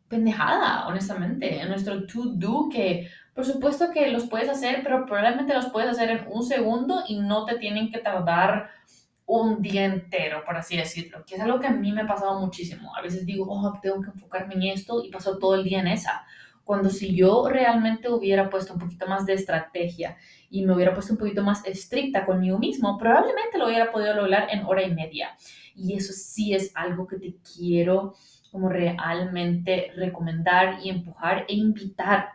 pendejada, 0.08 0.88
honestamente, 0.88 1.62
en 1.62 1.70
nuestro 1.70 2.06
to-do 2.06 2.70
que 2.70 3.08
por 3.34 3.46
supuesto 3.46 3.92
que 3.92 4.12
los 4.12 4.28
puedes 4.28 4.50
hacer, 4.50 4.82
pero 4.84 5.06
probablemente 5.06 5.54
los 5.54 5.70
puedes 5.70 5.90
hacer 5.90 6.10
en 6.10 6.28
un 6.30 6.44
segundo 6.44 7.04
y 7.08 7.20
no 7.20 7.46
te 7.46 7.58
tienen 7.58 7.92
que 7.92 8.00
tardar 8.00 8.70
un 9.26 9.62
día 9.62 9.86
entero, 9.86 10.44
por 10.46 10.58
así 10.58 10.76
decirlo, 10.78 11.24
que 11.26 11.36
es 11.36 11.42
algo 11.42 11.60
que 11.60 11.68
a 11.68 11.72
mí 11.72 11.92
me 11.92 12.02
ha 12.02 12.08
pasado 12.08 12.40
muchísimo. 12.40 12.96
A 12.96 13.02
veces 13.02 13.26
digo, 13.26 13.46
oh, 13.48 13.80
tengo 13.82 14.02
que 14.02 14.10
enfocarme 14.10 14.56
en 14.56 14.64
esto 14.64 15.04
y 15.04 15.10
paso 15.10 15.38
todo 15.38 15.56
el 15.56 15.64
día 15.64 15.80
en 15.80 15.88
esa. 15.88 16.26
cuando 16.64 16.90
si 16.90 17.16
yo 17.16 17.50
realmente 17.50 18.08
hubiera 18.10 18.50
puesto 18.50 18.74
un 18.74 18.80
poquito 18.80 19.08
más 19.08 19.26
de 19.26 19.34
estrategia 19.34 20.18
y 20.50 20.64
me 20.66 20.74
hubiera 20.74 20.94
puesto 20.94 21.14
un 21.14 21.20
poquito 21.20 21.44
más 21.44 21.66
estricta 21.66 22.26
conmigo 22.26 22.60
mismo, 22.60 22.98
probablemente 22.98 23.58
lo 23.58 23.68
hubiera 23.68 23.92
podido 23.92 24.14
lograr 24.14 24.48
en 24.52 24.64
hora 24.66 24.84
y 24.84 24.94
media. 24.94 25.36
Y 25.76 25.96
eso 25.96 26.14
sí 26.14 26.54
es 26.54 26.72
algo 26.76 27.08
que 27.08 27.18
te 27.18 27.36
quiero 27.56 28.14
como 28.52 28.70
realmente 28.70 29.92
recomendar 29.96 30.80
y 30.84 30.90
empujar 30.90 31.46
e 31.48 31.56
invitar 31.56 32.30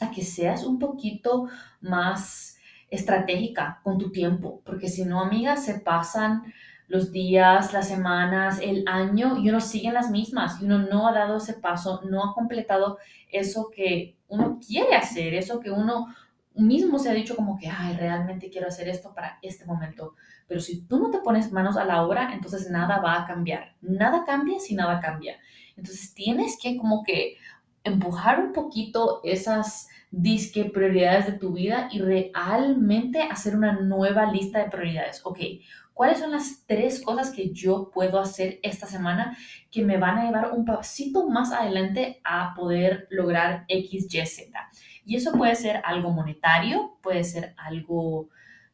a 0.00 0.10
que 0.10 0.22
seas 0.22 0.64
un 0.64 0.78
poquito 0.78 1.48
más 1.80 2.57
estratégica 2.90 3.80
con 3.82 3.98
tu 3.98 4.10
tiempo, 4.10 4.62
porque 4.64 4.88
si 4.88 5.04
no, 5.04 5.20
amiga, 5.20 5.56
se 5.56 5.80
pasan 5.80 6.42
los 6.88 7.12
días, 7.12 7.72
las 7.74 7.86
semanas, 7.88 8.60
el 8.62 8.84
año 8.88 9.36
y 9.38 9.50
uno 9.50 9.60
sigue 9.60 9.88
en 9.88 9.94
las 9.94 10.10
mismas 10.10 10.60
y 10.60 10.64
uno 10.64 10.78
no 10.78 11.06
ha 11.06 11.12
dado 11.12 11.36
ese 11.36 11.54
paso, 11.54 12.00
no 12.08 12.24
ha 12.24 12.34
completado 12.34 12.98
eso 13.30 13.68
que 13.74 14.16
uno 14.28 14.58
quiere 14.66 14.94
hacer, 14.94 15.34
eso 15.34 15.60
que 15.60 15.70
uno 15.70 16.06
mismo 16.54 16.98
se 16.98 17.10
ha 17.10 17.14
dicho 17.14 17.36
como 17.36 17.58
que, 17.58 17.68
ay, 17.68 17.94
realmente 17.94 18.50
quiero 18.50 18.68
hacer 18.68 18.88
esto 18.88 19.14
para 19.14 19.38
este 19.42 19.64
momento. 19.64 20.14
Pero 20.48 20.60
si 20.60 20.82
tú 20.82 20.98
no 20.98 21.10
te 21.10 21.18
pones 21.18 21.52
manos 21.52 21.76
a 21.76 21.84
la 21.84 22.02
obra, 22.02 22.32
entonces 22.32 22.70
nada 22.70 22.98
va 22.98 23.22
a 23.22 23.26
cambiar. 23.26 23.74
Nada 23.80 24.24
cambia 24.24 24.58
si 24.58 24.74
nada 24.74 25.00
cambia. 25.00 25.38
Entonces 25.76 26.14
tienes 26.14 26.58
que 26.60 26.76
como 26.76 27.04
que 27.04 27.36
empujar 27.84 28.40
un 28.40 28.52
poquito 28.52 29.20
esas 29.24 29.88
disque 30.10 30.64
prioridades 30.64 31.26
de 31.26 31.32
tu 31.32 31.52
vida 31.52 31.88
y 31.92 32.00
realmente 32.00 33.22
hacer 33.22 33.54
una 33.54 33.72
nueva 33.72 34.30
lista 34.32 34.58
de 34.58 34.70
prioridades. 34.70 35.20
Ok, 35.24 35.38
¿cuáles 35.92 36.18
son 36.18 36.32
las 36.32 36.64
tres 36.66 37.02
cosas 37.02 37.30
que 37.30 37.50
yo 37.52 37.90
puedo 37.92 38.18
hacer 38.18 38.58
esta 38.62 38.86
semana 38.86 39.36
que 39.70 39.84
me 39.84 39.98
van 39.98 40.18
a 40.18 40.24
llevar 40.24 40.52
un 40.52 40.64
pasito 40.64 41.28
más 41.28 41.52
adelante 41.52 42.20
a 42.24 42.54
poder 42.54 43.06
lograr 43.10 43.64
X, 43.68 44.12
Y, 44.12 44.26
Z? 44.26 44.68
Y 45.04 45.16
eso 45.16 45.32
puede 45.32 45.54
ser 45.54 45.80
algo 45.84 46.10
monetario, 46.10 46.98
puede 47.02 47.24
ser 47.24 47.54
algo 47.56 48.28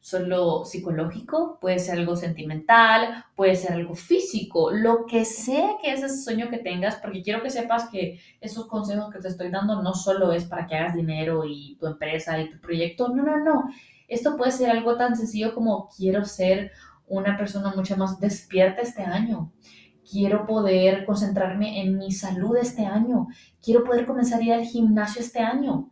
solo 0.05 0.65
psicológico, 0.65 1.57
puede 1.59 1.79
ser 1.79 1.97
algo 1.97 2.15
sentimental, 2.15 3.25
puede 3.35 3.55
ser 3.55 3.71
algo 3.71 3.95
físico, 3.95 4.69
lo 4.69 5.07
que 5.07 5.25
sea 5.25 5.77
que 5.81 5.91
es 5.91 6.03
ese 6.03 6.21
sueño 6.21 6.47
que 6.51 6.59
tengas, 6.59 6.97
porque 6.97 7.23
quiero 7.23 7.41
que 7.41 7.49
sepas 7.49 7.89
que 7.89 8.19
esos 8.39 8.67
consejos 8.67 9.11
que 9.11 9.17
te 9.17 9.29
estoy 9.29 9.49
dando 9.49 9.81
no 9.81 9.95
solo 9.95 10.31
es 10.31 10.45
para 10.45 10.67
que 10.67 10.75
hagas 10.75 10.93
dinero 10.93 11.43
y 11.43 11.75
tu 11.79 11.87
empresa 11.87 12.39
y 12.39 12.51
tu 12.51 12.59
proyecto, 12.59 13.07
no, 13.07 13.23
no, 13.23 13.43
no. 13.43 13.63
Esto 14.07 14.37
puede 14.37 14.51
ser 14.51 14.69
algo 14.69 14.95
tan 14.95 15.15
sencillo 15.15 15.55
como 15.55 15.89
quiero 15.89 16.23
ser 16.23 16.71
una 17.07 17.35
persona 17.35 17.73
mucho 17.75 17.97
más 17.97 18.19
despierta 18.19 18.83
este 18.83 19.01
año. 19.01 19.53
Quiero 20.07 20.45
poder 20.45 21.07
concentrarme 21.07 21.81
en 21.81 21.97
mi 21.97 22.11
salud 22.11 22.55
este 22.57 22.85
año. 22.85 23.29
Quiero 23.59 23.83
poder 23.83 24.05
comenzar 24.05 24.39
a 24.39 24.43
ir 24.43 24.53
al 24.53 24.65
gimnasio 24.65 25.23
este 25.23 25.39
año 25.39 25.91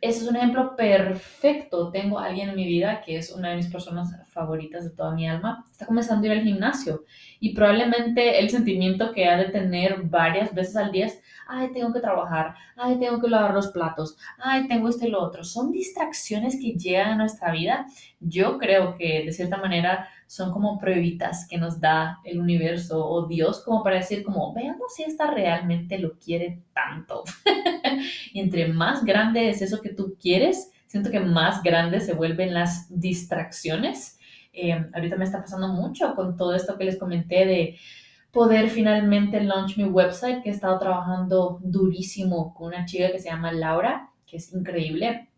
ese 0.00 0.22
es 0.22 0.28
un 0.28 0.36
ejemplo 0.36 0.76
perfecto. 0.76 1.90
Tengo 1.90 2.18
a 2.18 2.26
alguien 2.26 2.50
en 2.50 2.56
mi 2.56 2.66
vida 2.66 3.02
que 3.02 3.16
es 3.16 3.32
una 3.32 3.50
de 3.50 3.56
mis 3.56 3.68
personas 3.68 4.14
favoritas 4.28 4.84
de 4.84 4.90
toda 4.90 5.14
mi 5.14 5.28
alma. 5.28 5.64
Está 5.70 5.86
comenzando 5.86 6.24
a 6.24 6.32
ir 6.32 6.38
al 6.38 6.44
gimnasio 6.44 7.04
y 7.38 7.54
probablemente 7.54 8.38
el 8.38 8.50
sentimiento 8.50 9.12
que 9.12 9.26
ha 9.26 9.36
de 9.36 9.46
tener 9.46 10.02
varias 10.04 10.54
veces 10.54 10.76
al 10.76 10.92
día 10.92 11.06
es, 11.06 11.22
ay, 11.50 11.72
tengo 11.72 11.92
que 11.92 12.00
trabajar, 12.00 12.54
ay, 12.76 12.98
tengo 12.98 13.20
que 13.20 13.28
lavar 13.28 13.52
los 13.52 13.68
platos, 13.68 14.16
ay, 14.38 14.68
tengo 14.68 14.88
esto 14.88 15.06
y 15.06 15.10
lo 15.10 15.20
otro. 15.20 15.44
Son 15.44 15.72
distracciones 15.72 16.58
que 16.60 16.72
llegan 16.72 17.10
a 17.10 17.16
nuestra 17.16 17.50
vida. 17.52 17.86
Yo 18.20 18.58
creo 18.58 18.96
que 18.96 19.24
de 19.24 19.32
cierta 19.32 19.56
manera 19.56 20.08
son 20.26 20.52
como 20.52 20.78
pruebitas 20.78 21.46
que 21.48 21.58
nos 21.58 21.80
da 21.80 22.20
el 22.24 22.38
universo 22.38 23.04
o 23.04 23.26
Dios 23.26 23.62
como 23.64 23.82
para 23.82 23.96
decir 23.96 24.22
como, 24.22 24.54
veamos 24.54 24.94
si 24.94 25.02
esta 25.02 25.28
realmente 25.28 25.98
lo 25.98 26.16
quiere 26.18 26.62
tanto. 26.72 27.24
y 28.32 28.40
entre 28.40 28.68
más 28.68 29.04
grande 29.04 29.50
es 29.50 29.60
eso 29.60 29.80
que 29.80 29.90
tú 29.90 30.16
quieres, 30.20 30.70
siento 30.86 31.10
que 31.10 31.20
más 31.20 31.62
grandes 31.62 32.06
se 32.06 32.14
vuelven 32.14 32.54
las 32.54 32.86
distracciones. 32.88 34.18
Eh, 34.52 34.86
ahorita 34.94 35.16
me 35.16 35.24
está 35.24 35.40
pasando 35.40 35.68
mucho 35.68 36.14
con 36.14 36.36
todo 36.36 36.54
esto 36.54 36.78
que 36.78 36.84
les 36.84 36.98
comenté 36.98 37.44
de 37.46 37.78
poder 38.32 38.68
finalmente 38.70 39.42
launch 39.42 39.76
mi 39.76 39.84
website, 39.84 40.42
que 40.42 40.50
he 40.50 40.52
estado 40.52 40.78
trabajando 40.78 41.58
durísimo 41.62 42.54
con 42.54 42.68
una 42.68 42.84
chica 42.84 43.10
que 43.10 43.18
se 43.18 43.28
llama 43.28 43.52
Laura, 43.52 44.10
que 44.26 44.36
es 44.36 44.52
increíble. 44.52 45.28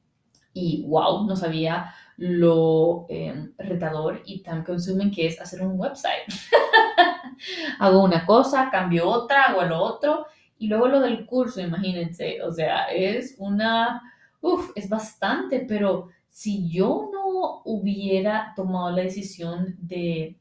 Y 0.53 0.85
wow, 0.87 1.27
no 1.27 1.35
sabía 1.35 1.95
lo 2.19 3.07
em, 3.09 3.53
retador 3.57 4.23
y 4.27 4.43
tan 4.43 4.65
consuming 4.65 5.11
que 5.11 5.27
es 5.27 5.41
hacer 5.41 5.63
un 5.63 5.79
website. 5.79 6.29
hago 7.79 8.05
una 8.05 8.27
cosa, 8.27 8.69
cambio 8.71 9.09
otra, 9.09 9.45
hago 9.45 9.63
lo 9.63 9.81
otro 9.81 10.27
y 10.59 10.69
luego 10.69 10.89
lo 10.89 11.01
del 11.01 11.27
curso, 11.27 11.61
imagínense, 11.61 12.41
o 12.43 12.53
sea, 12.53 12.85
es 12.85 13.35
una, 13.39 14.01
uff, 14.41 14.71
es 14.77 14.89
bastante, 14.89 15.65
pero 15.67 16.11
si 16.29 16.69
yo 16.71 17.11
no 17.13 17.63
hubiera 17.65 18.53
tomado 18.55 18.91
la 18.91 19.03
decisión 19.03 19.75
de 19.81 20.39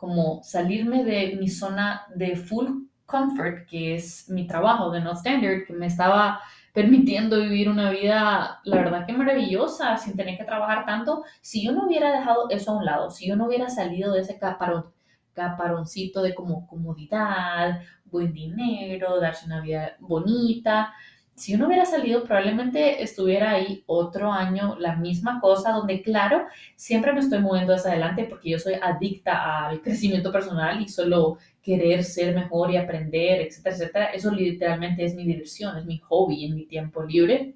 como 0.00 0.42
salirme 0.42 1.04
de 1.04 1.36
mi 1.38 1.46
zona 1.46 2.06
de 2.14 2.34
full 2.34 2.86
comfort, 3.04 3.66
que 3.68 3.96
es 3.96 4.30
mi 4.30 4.46
trabajo 4.46 4.90
de 4.90 5.00
No 5.00 5.12
Standard, 5.12 5.66
que 5.66 5.74
me 5.74 5.86
estaba 5.86 6.40
permitiendo 6.72 7.38
vivir 7.38 7.68
una 7.68 7.90
vida, 7.90 8.60
la 8.64 8.76
verdad 8.76 9.04
que 9.04 9.12
maravillosa, 9.12 9.98
sin 9.98 10.16
tener 10.16 10.38
que 10.38 10.44
trabajar 10.44 10.86
tanto. 10.86 11.22
Si 11.42 11.62
yo 11.62 11.72
no 11.72 11.84
hubiera 11.86 12.12
dejado 12.18 12.48
eso 12.48 12.70
a 12.70 12.78
un 12.78 12.86
lado, 12.86 13.10
si 13.10 13.28
yo 13.28 13.36
no 13.36 13.46
hubiera 13.46 13.68
salido 13.68 14.14
de 14.14 14.20
ese 14.20 14.38
caparón, 14.38 14.86
caparoncito 15.34 16.22
de 16.22 16.34
como 16.34 16.66
comodidad, 16.66 17.82
buen 18.06 18.32
dinero, 18.32 19.20
darse 19.20 19.44
una 19.44 19.60
vida 19.60 19.96
bonita, 20.00 20.94
si 21.40 21.54
uno 21.54 21.68
hubiera 21.68 21.86
salido, 21.86 22.22
probablemente 22.22 23.02
estuviera 23.02 23.52
ahí 23.52 23.82
otro 23.86 24.30
año, 24.30 24.76
la 24.78 24.96
misma 24.96 25.40
cosa, 25.40 25.72
donde 25.72 26.02
claro, 26.02 26.44
siempre 26.76 27.14
me 27.14 27.20
estoy 27.20 27.38
moviendo 27.38 27.74
hacia 27.74 27.92
adelante 27.92 28.26
porque 28.28 28.50
yo 28.50 28.58
soy 28.58 28.74
adicta 28.74 29.66
al 29.66 29.80
crecimiento 29.80 30.30
personal 30.30 30.82
y 30.82 30.88
solo 30.88 31.38
querer 31.62 32.04
ser 32.04 32.34
mejor 32.34 32.70
y 32.70 32.76
aprender, 32.76 33.40
etcétera, 33.40 33.74
etcétera. 33.74 34.04
Eso 34.10 34.30
literalmente 34.30 35.02
es 35.02 35.14
mi 35.14 35.24
diversión, 35.24 35.78
es 35.78 35.86
mi 35.86 35.96
hobby 36.00 36.44
en 36.44 36.56
mi 36.56 36.66
tiempo 36.66 37.02
libre. 37.02 37.54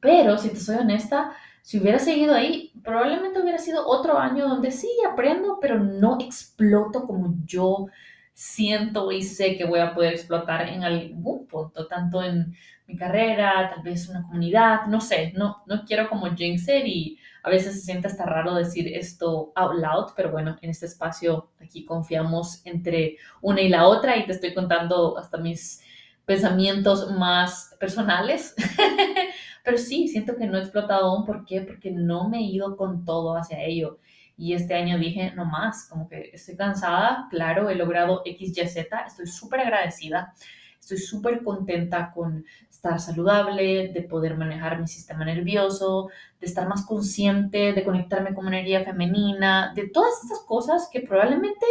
Pero 0.00 0.36
si 0.36 0.48
te 0.48 0.56
soy 0.56 0.78
honesta, 0.78 1.36
si 1.62 1.78
hubiera 1.78 2.00
seguido 2.00 2.34
ahí, 2.34 2.72
probablemente 2.82 3.40
hubiera 3.40 3.58
sido 3.58 3.86
otro 3.86 4.18
año 4.18 4.48
donde 4.48 4.72
sí 4.72 4.88
aprendo, 5.08 5.58
pero 5.60 5.78
no 5.78 6.18
exploto 6.18 7.06
como 7.06 7.36
yo 7.46 7.86
siento 8.32 9.12
y 9.12 9.22
sé 9.22 9.56
que 9.56 9.64
voy 9.64 9.80
a 9.80 9.94
poder 9.94 10.14
explotar 10.14 10.68
en 10.68 10.84
algún 10.84 11.46
punto, 11.46 11.86
tanto 11.86 12.22
en 12.22 12.54
mi 12.86 12.96
carrera, 12.96 13.70
tal 13.74 13.82
vez 13.82 14.08
una 14.08 14.22
comunidad, 14.22 14.86
no 14.86 15.00
sé, 15.00 15.32
no, 15.36 15.62
no 15.66 15.84
quiero 15.84 16.08
como 16.08 16.34
jinxer 16.34 16.86
y 16.86 17.18
a 17.42 17.50
veces 17.50 17.74
se 17.74 17.80
siente 17.80 18.08
hasta 18.08 18.24
raro 18.24 18.54
decir 18.54 18.88
esto 18.88 19.52
out 19.54 19.74
loud, 19.74 20.12
pero 20.16 20.30
bueno, 20.30 20.56
en 20.60 20.70
este 20.70 20.86
espacio 20.86 21.50
aquí 21.60 21.84
confiamos 21.84 22.64
entre 22.66 23.16
una 23.40 23.60
y 23.60 23.68
la 23.68 23.86
otra 23.86 24.16
y 24.16 24.26
te 24.26 24.32
estoy 24.32 24.54
contando 24.54 25.18
hasta 25.18 25.38
mis 25.38 25.82
pensamientos 26.24 27.10
más 27.12 27.76
personales. 27.80 28.54
pero 29.64 29.78
sí, 29.78 30.08
siento 30.08 30.36
que 30.36 30.46
no 30.46 30.56
he 30.56 30.60
explotado 30.60 31.06
aún. 31.06 31.24
¿Por 31.24 31.44
qué? 31.44 31.60
Porque 31.60 31.90
no 31.90 32.28
me 32.28 32.38
he 32.38 32.42
ido 32.42 32.76
con 32.76 33.04
todo 33.04 33.36
hacia 33.36 33.62
ello. 33.62 33.98
Y 34.36 34.54
este 34.54 34.74
año 34.74 34.98
dije, 34.98 35.32
no 35.34 35.44
más, 35.44 35.88
como 35.88 36.08
que 36.08 36.30
estoy 36.32 36.56
cansada, 36.56 37.28
claro, 37.30 37.70
he 37.70 37.74
logrado 37.74 38.22
X, 38.24 38.56
Y, 38.56 38.68
Z, 38.68 39.04
estoy 39.06 39.26
súper 39.26 39.60
agradecida, 39.60 40.34
estoy 40.80 40.98
súper 40.98 41.42
contenta 41.44 42.12
con 42.12 42.44
estar 42.68 42.98
saludable, 42.98 43.88
de 43.88 44.02
poder 44.02 44.36
manejar 44.36 44.80
mi 44.80 44.88
sistema 44.88 45.24
nervioso, 45.24 46.08
de 46.40 46.46
estar 46.46 46.66
más 46.66 46.84
consciente, 46.84 47.72
de 47.72 47.84
conectarme 47.84 48.34
con 48.34 48.48
energía 48.48 48.84
femenina, 48.84 49.72
de 49.76 49.88
todas 49.88 50.22
estas 50.22 50.40
cosas 50.40 50.88
que 50.92 51.00
probablemente 51.00 51.66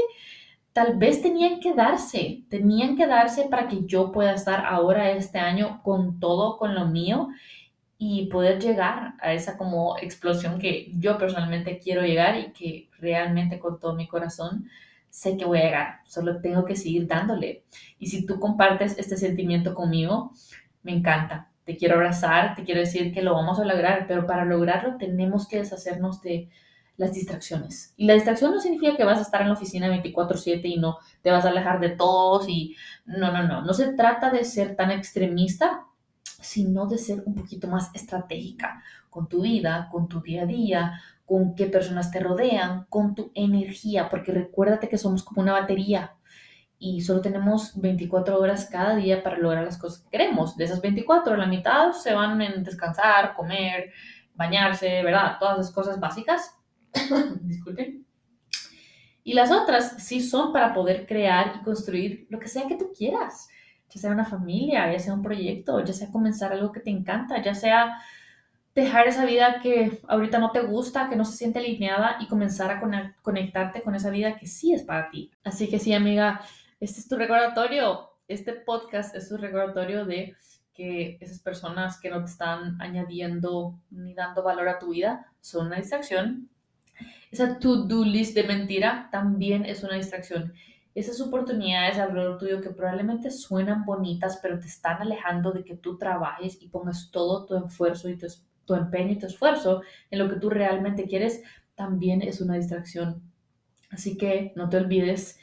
tal 0.71 0.97
vez 0.97 1.21
tenían 1.21 1.59
que 1.59 1.73
darse, 1.73 2.43
tenían 2.49 2.95
que 2.95 3.07
darse 3.07 3.49
para 3.49 3.67
que 3.67 3.85
yo 3.85 4.11
pueda 4.11 4.33
estar 4.33 4.65
ahora 4.65 5.11
este 5.11 5.39
año 5.39 5.81
con 5.83 6.19
todo, 6.19 6.57
con 6.57 6.73
lo 6.73 6.85
mío 6.85 7.27
y 8.03 8.25
poder 8.25 8.59
llegar 8.59 9.13
a 9.21 9.31
esa 9.31 9.59
como 9.59 9.95
explosión 9.99 10.57
que 10.57 10.91
yo 10.97 11.19
personalmente 11.19 11.77
quiero 11.77 12.01
llegar 12.01 12.35
y 12.35 12.51
que 12.51 12.89
realmente 12.97 13.59
con 13.59 13.79
todo 13.79 13.93
mi 13.93 14.07
corazón 14.07 14.67
sé 15.11 15.37
que 15.37 15.45
voy 15.45 15.59
a 15.59 15.65
llegar, 15.65 15.99
solo 16.07 16.41
tengo 16.41 16.65
que 16.65 16.75
seguir 16.75 17.05
dándole. 17.05 17.63
Y 17.99 18.07
si 18.07 18.25
tú 18.25 18.39
compartes 18.39 18.97
este 18.97 19.17
sentimiento 19.17 19.75
conmigo, 19.75 20.31
me 20.81 20.93
encanta. 20.93 21.51
Te 21.63 21.77
quiero 21.77 21.93
abrazar, 21.93 22.55
te 22.55 22.63
quiero 22.63 22.79
decir 22.79 23.13
que 23.13 23.21
lo 23.21 23.35
vamos 23.35 23.59
a 23.59 23.65
lograr, 23.65 24.07
pero 24.07 24.25
para 24.25 24.45
lograrlo 24.45 24.97
tenemos 24.97 25.47
que 25.47 25.57
deshacernos 25.59 26.23
de 26.23 26.49
las 26.97 27.13
distracciones. 27.13 27.93
Y 27.97 28.07
la 28.07 28.15
distracción 28.15 28.51
no 28.51 28.59
significa 28.59 28.97
que 28.97 29.03
vas 29.03 29.19
a 29.19 29.21
estar 29.21 29.41
en 29.43 29.49
la 29.49 29.53
oficina 29.53 29.89
24/7 29.89 30.67
y 30.69 30.79
no 30.79 30.97
te 31.21 31.29
vas 31.29 31.45
a 31.45 31.49
alejar 31.49 31.79
de 31.79 31.89
todos 31.89 32.49
y 32.49 32.75
no, 33.05 33.31
no, 33.31 33.43
no. 33.47 33.61
No 33.61 33.73
se 33.75 33.93
trata 33.93 34.31
de 34.31 34.43
ser 34.43 34.75
tan 34.75 34.89
extremista, 34.89 35.85
sino 36.41 36.87
de 36.87 36.97
ser 36.97 37.23
un 37.25 37.35
poquito 37.35 37.67
más 37.67 37.89
estratégica 37.93 38.83
con 39.09 39.27
tu 39.27 39.41
vida, 39.41 39.89
con 39.91 40.07
tu 40.07 40.21
día 40.21 40.43
a 40.43 40.45
día, 40.45 41.01
con 41.25 41.55
qué 41.55 41.67
personas 41.67 42.11
te 42.11 42.19
rodean, 42.19 42.85
con 42.89 43.15
tu 43.15 43.31
energía, 43.35 44.09
porque 44.09 44.31
recuérdate 44.31 44.89
que 44.89 44.97
somos 44.97 45.23
como 45.23 45.41
una 45.41 45.53
batería 45.53 46.15
y 46.83 47.01
solo 47.01 47.21
tenemos 47.21 47.79
24 47.79 48.39
horas 48.39 48.67
cada 48.71 48.95
día 48.95 49.21
para 49.21 49.37
lograr 49.37 49.63
las 49.63 49.77
cosas 49.77 50.01
que 50.01 50.09
queremos. 50.09 50.57
De 50.57 50.63
esas 50.63 50.81
24, 50.81 51.37
la 51.37 51.45
mitad 51.45 51.91
se 51.91 52.13
van 52.13 52.41
en 52.41 52.63
descansar, 52.63 53.35
comer, 53.35 53.91
bañarse, 54.33 55.03
¿verdad? 55.03 55.37
Todas 55.39 55.57
las 55.57 55.71
cosas 55.71 55.99
básicas. 55.99 56.57
Disculpen. 57.41 58.03
Y 59.23 59.33
las 59.33 59.51
otras 59.51 60.03
sí 60.03 60.21
son 60.21 60.51
para 60.51 60.73
poder 60.73 61.05
crear 61.05 61.57
y 61.61 61.63
construir 61.63 62.25
lo 62.31 62.39
que 62.39 62.47
sea 62.47 62.67
que 62.67 62.77
tú 62.77 62.91
quieras, 62.97 63.47
ya 63.91 63.99
sea 63.99 64.11
una 64.11 64.25
familia, 64.25 64.91
ya 64.91 64.99
sea 64.99 65.13
un 65.13 65.21
proyecto, 65.21 65.83
ya 65.83 65.93
sea 65.93 66.11
comenzar 66.11 66.53
algo 66.53 66.71
que 66.71 66.79
te 66.79 66.89
encanta, 66.89 67.41
ya 67.41 67.53
sea 67.53 68.01
dejar 68.73 69.07
esa 69.07 69.25
vida 69.25 69.59
que 69.61 69.99
ahorita 70.07 70.39
no 70.39 70.51
te 70.51 70.61
gusta, 70.61 71.09
que 71.09 71.15
no 71.15 71.25
se 71.25 71.35
siente 71.35 71.59
alineada 71.59 72.17
y 72.21 72.27
comenzar 72.27 72.71
a 72.71 72.81
conectarte 73.21 73.81
con 73.81 73.95
esa 73.95 74.09
vida 74.09 74.37
que 74.37 74.47
sí 74.47 74.73
es 74.73 74.83
para 74.83 75.09
ti. 75.09 75.31
Así 75.43 75.69
que 75.69 75.79
sí, 75.79 75.93
amiga, 75.93 76.41
este 76.79 77.01
es 77.01 77.07
tu 77.07 77.17
recordatorio. 77.17 78.11
Este 78.27 78.53
podcast 78.53 79.13
es 79.13 79.27
tu 79.27 79.35
recordatorio 79.35 80.05
de 80.05 80.35
que 80.73 81.17
esas 81.19 81.39
personas 81.39 81.99
que 81.99 82.09
no 82.09 82.19
te 82.23 82.31
están 82.31 82.81
añadiendo 82.81 83.77
ni 83.89 84.13
dando 84.13 84.41
valor 84.41 84.69
a 84.69 84.79
tu 84.79 84.91
vida 84.91 85.25
son 85.41 85.67
una 85.67 85.75
distracción. 85.75 86.49
Esa 87.29 87.59
to-do 87.59 88.05
list 88.05 88.35
de 88.35 88.43
mentira 88.43 89.09
también 89.11 89.65
es 89.65 89.83
una 89.83 89.95
distracción. 89.95 90.53
Esas 90.93 91.21
oportunidades 91.21 91.97
alrededor 91.97 92.37
tuyo 92.37 92.61
que 92.61 92.69
probablemente 92.69 93.31
suenan 93.31 93.85
bonitas, 93.85 94.39
pero 94.41 94.59
te 94.59 94.67
están 94.67 95.01
alejando 95.01 95.51
de 95.51 95.63
que 95.63 95.75
tú 95.75 95.97
trabajes 95.97 96.61
y 96.61 96.67
pongas 96.67 97.09
todo 97.11 97.45
tu 97.45 97.65
esfuerzo 97.65 98.09
y 98.09 98.17
tu, 98.17 98.27
tu 98.65 98.75
empeño 98.75 99.13
y 99.13 99.17
tu 99.19 99.27
esfuerzo 99.27 99.81
en 100.09 100.19
lo 100.19 100.29
que 100.29 100.35
tú 100.35 100.49
realmente 100.49 101.07
quieres, 101.07 101.41
también 101.75 102.21
es 102.21 102.41
una 102.41 102.55
distracción. 102.55 103.21
Así 103.89 104.17
que 104.17 104.53
no 104.55 104.69
te 104.69 104.77
olvides 104.77 105.39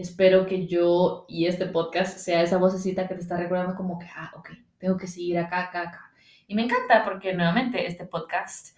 espero 0.00 0.46
que 0.46 0.66
yo 0.66 1.26
y 1.28 1.46
este 1.46 1.66
podcast 1.66 2.16
sea 2.18 2.42
esa 2.42 2.56
vocecita 2.56 3.06
que 3.06 3.14
te 3.14 3.20
está 3.20 3.36
recordando 3.36 3.74
como 3.74 3.98
que, 3.98 4.06
ah, 4.16 4.32
ok, 4.34 4.50
tengo 4.78 4.96
que 4.96 5.06
seguir 5.06 5.38
acá, 5.38 5.64
acá, 5.64 5.82
acá. 5.82 6.12
Y 6.46 6.54
me 6.54 6.64
encanta 6.64 7.04
porque 7.04 7.34
nuevamente 7.34 7.86
este 7.86 8.06
podcast 8.06 8.76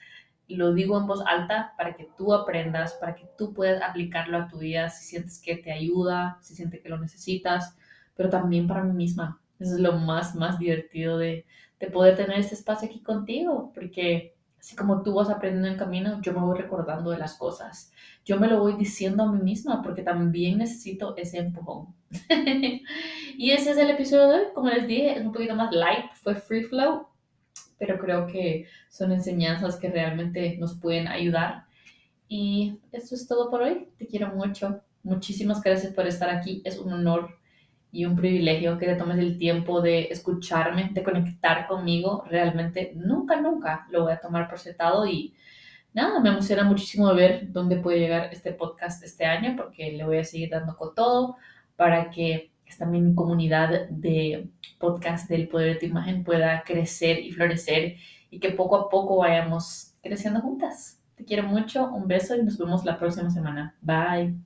lo 0.56 0.72
digo 0.72 0.98
en 0.98 1.06
voz 1.06 1.22
alta 1.26 1.74
para 1.76 1.94
que 1.94 2.08
tú 2.16 2.34
aprendas, 2.34 2.94
para 2.94 3.14
que 3.14 3.26
tú 3.36 3.52
puedas 3.52 3.82
aplicarlo 3.82 4.38
a 4.38 4.48
tu 4.48 4.58
vida 4.58 4.90
si 4.90 5.04
sientes 5.04 5.40
que 5.40 5.56
te 5.56 5.72
ayuda, 5.72 6.38
si 6.40 6.54
sientes 6.54 6.80
que 6.80 6.88
lo 6.88 6.98
necesitas, 6.98 7.76
pero 8.14 8.28
también 8.28 8.66
para 8.66 8.84
mí 8.84 8.92
misma. 8.92 9.40
Eso 9.58 9.74
es 9.74 9.80
lo 9.80 9.92
más, 9.92 10.34
más 10.34 10.58
divertido 10.58 11.18
de, 11.18 11.46
de 11.78 11.86
poder 11.88 12.16
tener 12.16 12.38
este 12.38 12.54
espacio 12.54 12.88
aquí 12.88 13.00
contigo, 13.00 13.72
porque 13.74 14.34
así 14.62 14.76
como 14.76 15.02
tú 15.02 15.14
vas 15.14 15.28
aprendiendo 15.28 15.66
en 15.66 15.74
el 15.74 15.78
camino, 15.78 16.20
yo 16.22 16.32
me 16.32 16.40
voy 16.40 16.56
recordando 16.56 17.10
de 17.10 17.18
las 17.18 17.34
cosas. 17.34 17.92
Yo 18.24 18.38
me 18.38 18.46
lo 18.46 18.60
voy 18.60 18.74
diciendo 18.74 19.24
a 19.24 19.32
mí 19.32 19.42
misma 19.42 19.82
porque 19.82 20.02
también 20.02 20.58
necesito 20.58 21.16
ese 21.16 21.38
empujón. 21.38 21.94
y 23.36 23.50
ese 23.50 23.72
es 23.72 23.76
el 23.76 23.90
episodio 23.90 24.28
de 24.28 24.34
hoy. 24.36 24.44
Como 24.54 24.68
les 24.68 24.86
dije, 24.86 25.18
es 25.18 25.24
un 25.24 25.32
poquito 25.32 25.56
más 25.56 25.72
light, 25.72 26.12
fue 26.14 26.36
free 26.36 26.62
flow, 26.62 27.08
pero 27.84 27.98
creo 27.98 28.28
que 28.28 28.68
son 28.88 29.10
enseñanzas 29.10 29.74
que 29.74 29.90
realmente 29.90 30.56
nos 30.60 30.78
pueden 30.78 31.08
ayudar. 31.08 31.64
Y 32.28 32.78
eso 32.92 33.16
es 33.16 33.26
todo 33.26 33.50
por 33.50 33.62
hoy. 33.62 33.88
Te 33.98 34.06
quiero 34.06 34.28
mucho. 34.28 34.82
Muchísimas 35.02 35.60
gracias 35.60 35.92
por 35.92 36.06
estar 36.06 36.30
aquí. 36.30 36.62
Es 36.64 36.78
un 36.78 36.92
honor 36.92 37.36
y 37.90 38.04
un 38.04 38.14
privilegio 38.14 38.78
que 38.78 38.86
te 38.86 38.94
tomes 38.94 39.18
el 39.18 39.36
tiempo 39.36 39.80
de 39.80 40.04
escucharme, 40.12 40.90
de 40.92 41.02
conectar 41.02 41.66
conmigo. 41.66 42.24
Realmente 42.30 42.92
nunca, 42.94 43.40
nunca 43.40 43.88
lo 43.90 44.04
voy 44.04 44.12
a 44.12 44.20
tomar 44.20 44.48
por 44.48 44.60
sentado 44.60 45.04
y 45.04 45.34
nada, 45.92 46.20
me 46.20 46.28
emociona 46.28 46.62
muchísimo 46.62 47.12
ver 47.16 47.50
dónde 47.50 47.78
puede 47.78 47.98
llegar 47.98 48.28
este 48.32 48.52
podcast 48.52 49.02
este 49.02 49.24
año 49.24 49.56
porque 49.56 49.90
le 49.90 50.04
voy 50.04 50.18
a 50.18 50.24
seguir 50.24 50.50
dando 50.50 50.76
con 50.76 50.94
todo 50.94 51.36
para 51.74 52.10
que 52.10 52.51
esta 52.72 52.86
mi 52.86 53.14
comunidad 53.14 53.88
de 53.90 54.48
podcast 54.78 55.28
del 55.28 55.48
poder 55.48 55.74
de 55.74 55.80
tu 55.80 55.86
imagen 55.86 56.24
pueda 56.24 56.62
crecer 56.64 57.20
y 57.20 57.30
florecer 57.30 57.96
y 58.30 58.40
que 58.40 58.50
poco 58.50 58.76
a 58.76 58.88
poco 58.88 59.18
vayamos 59.18 59.94
creciendo 60.02 60.40
juntas. 60.40 60.98
Te 61.14 61.24
quiero 61.24 61.44
mucho, 61.44 61.88
un 61.92 62.08
beso 62.08 62.34
y 62.34 62.42
nos 62.42 62.58
vemos 62.58 62.84
la 62.84 62.98
próxima 62.98 63.30
semana. 63.30 63.76
Bye. 63.82 64.42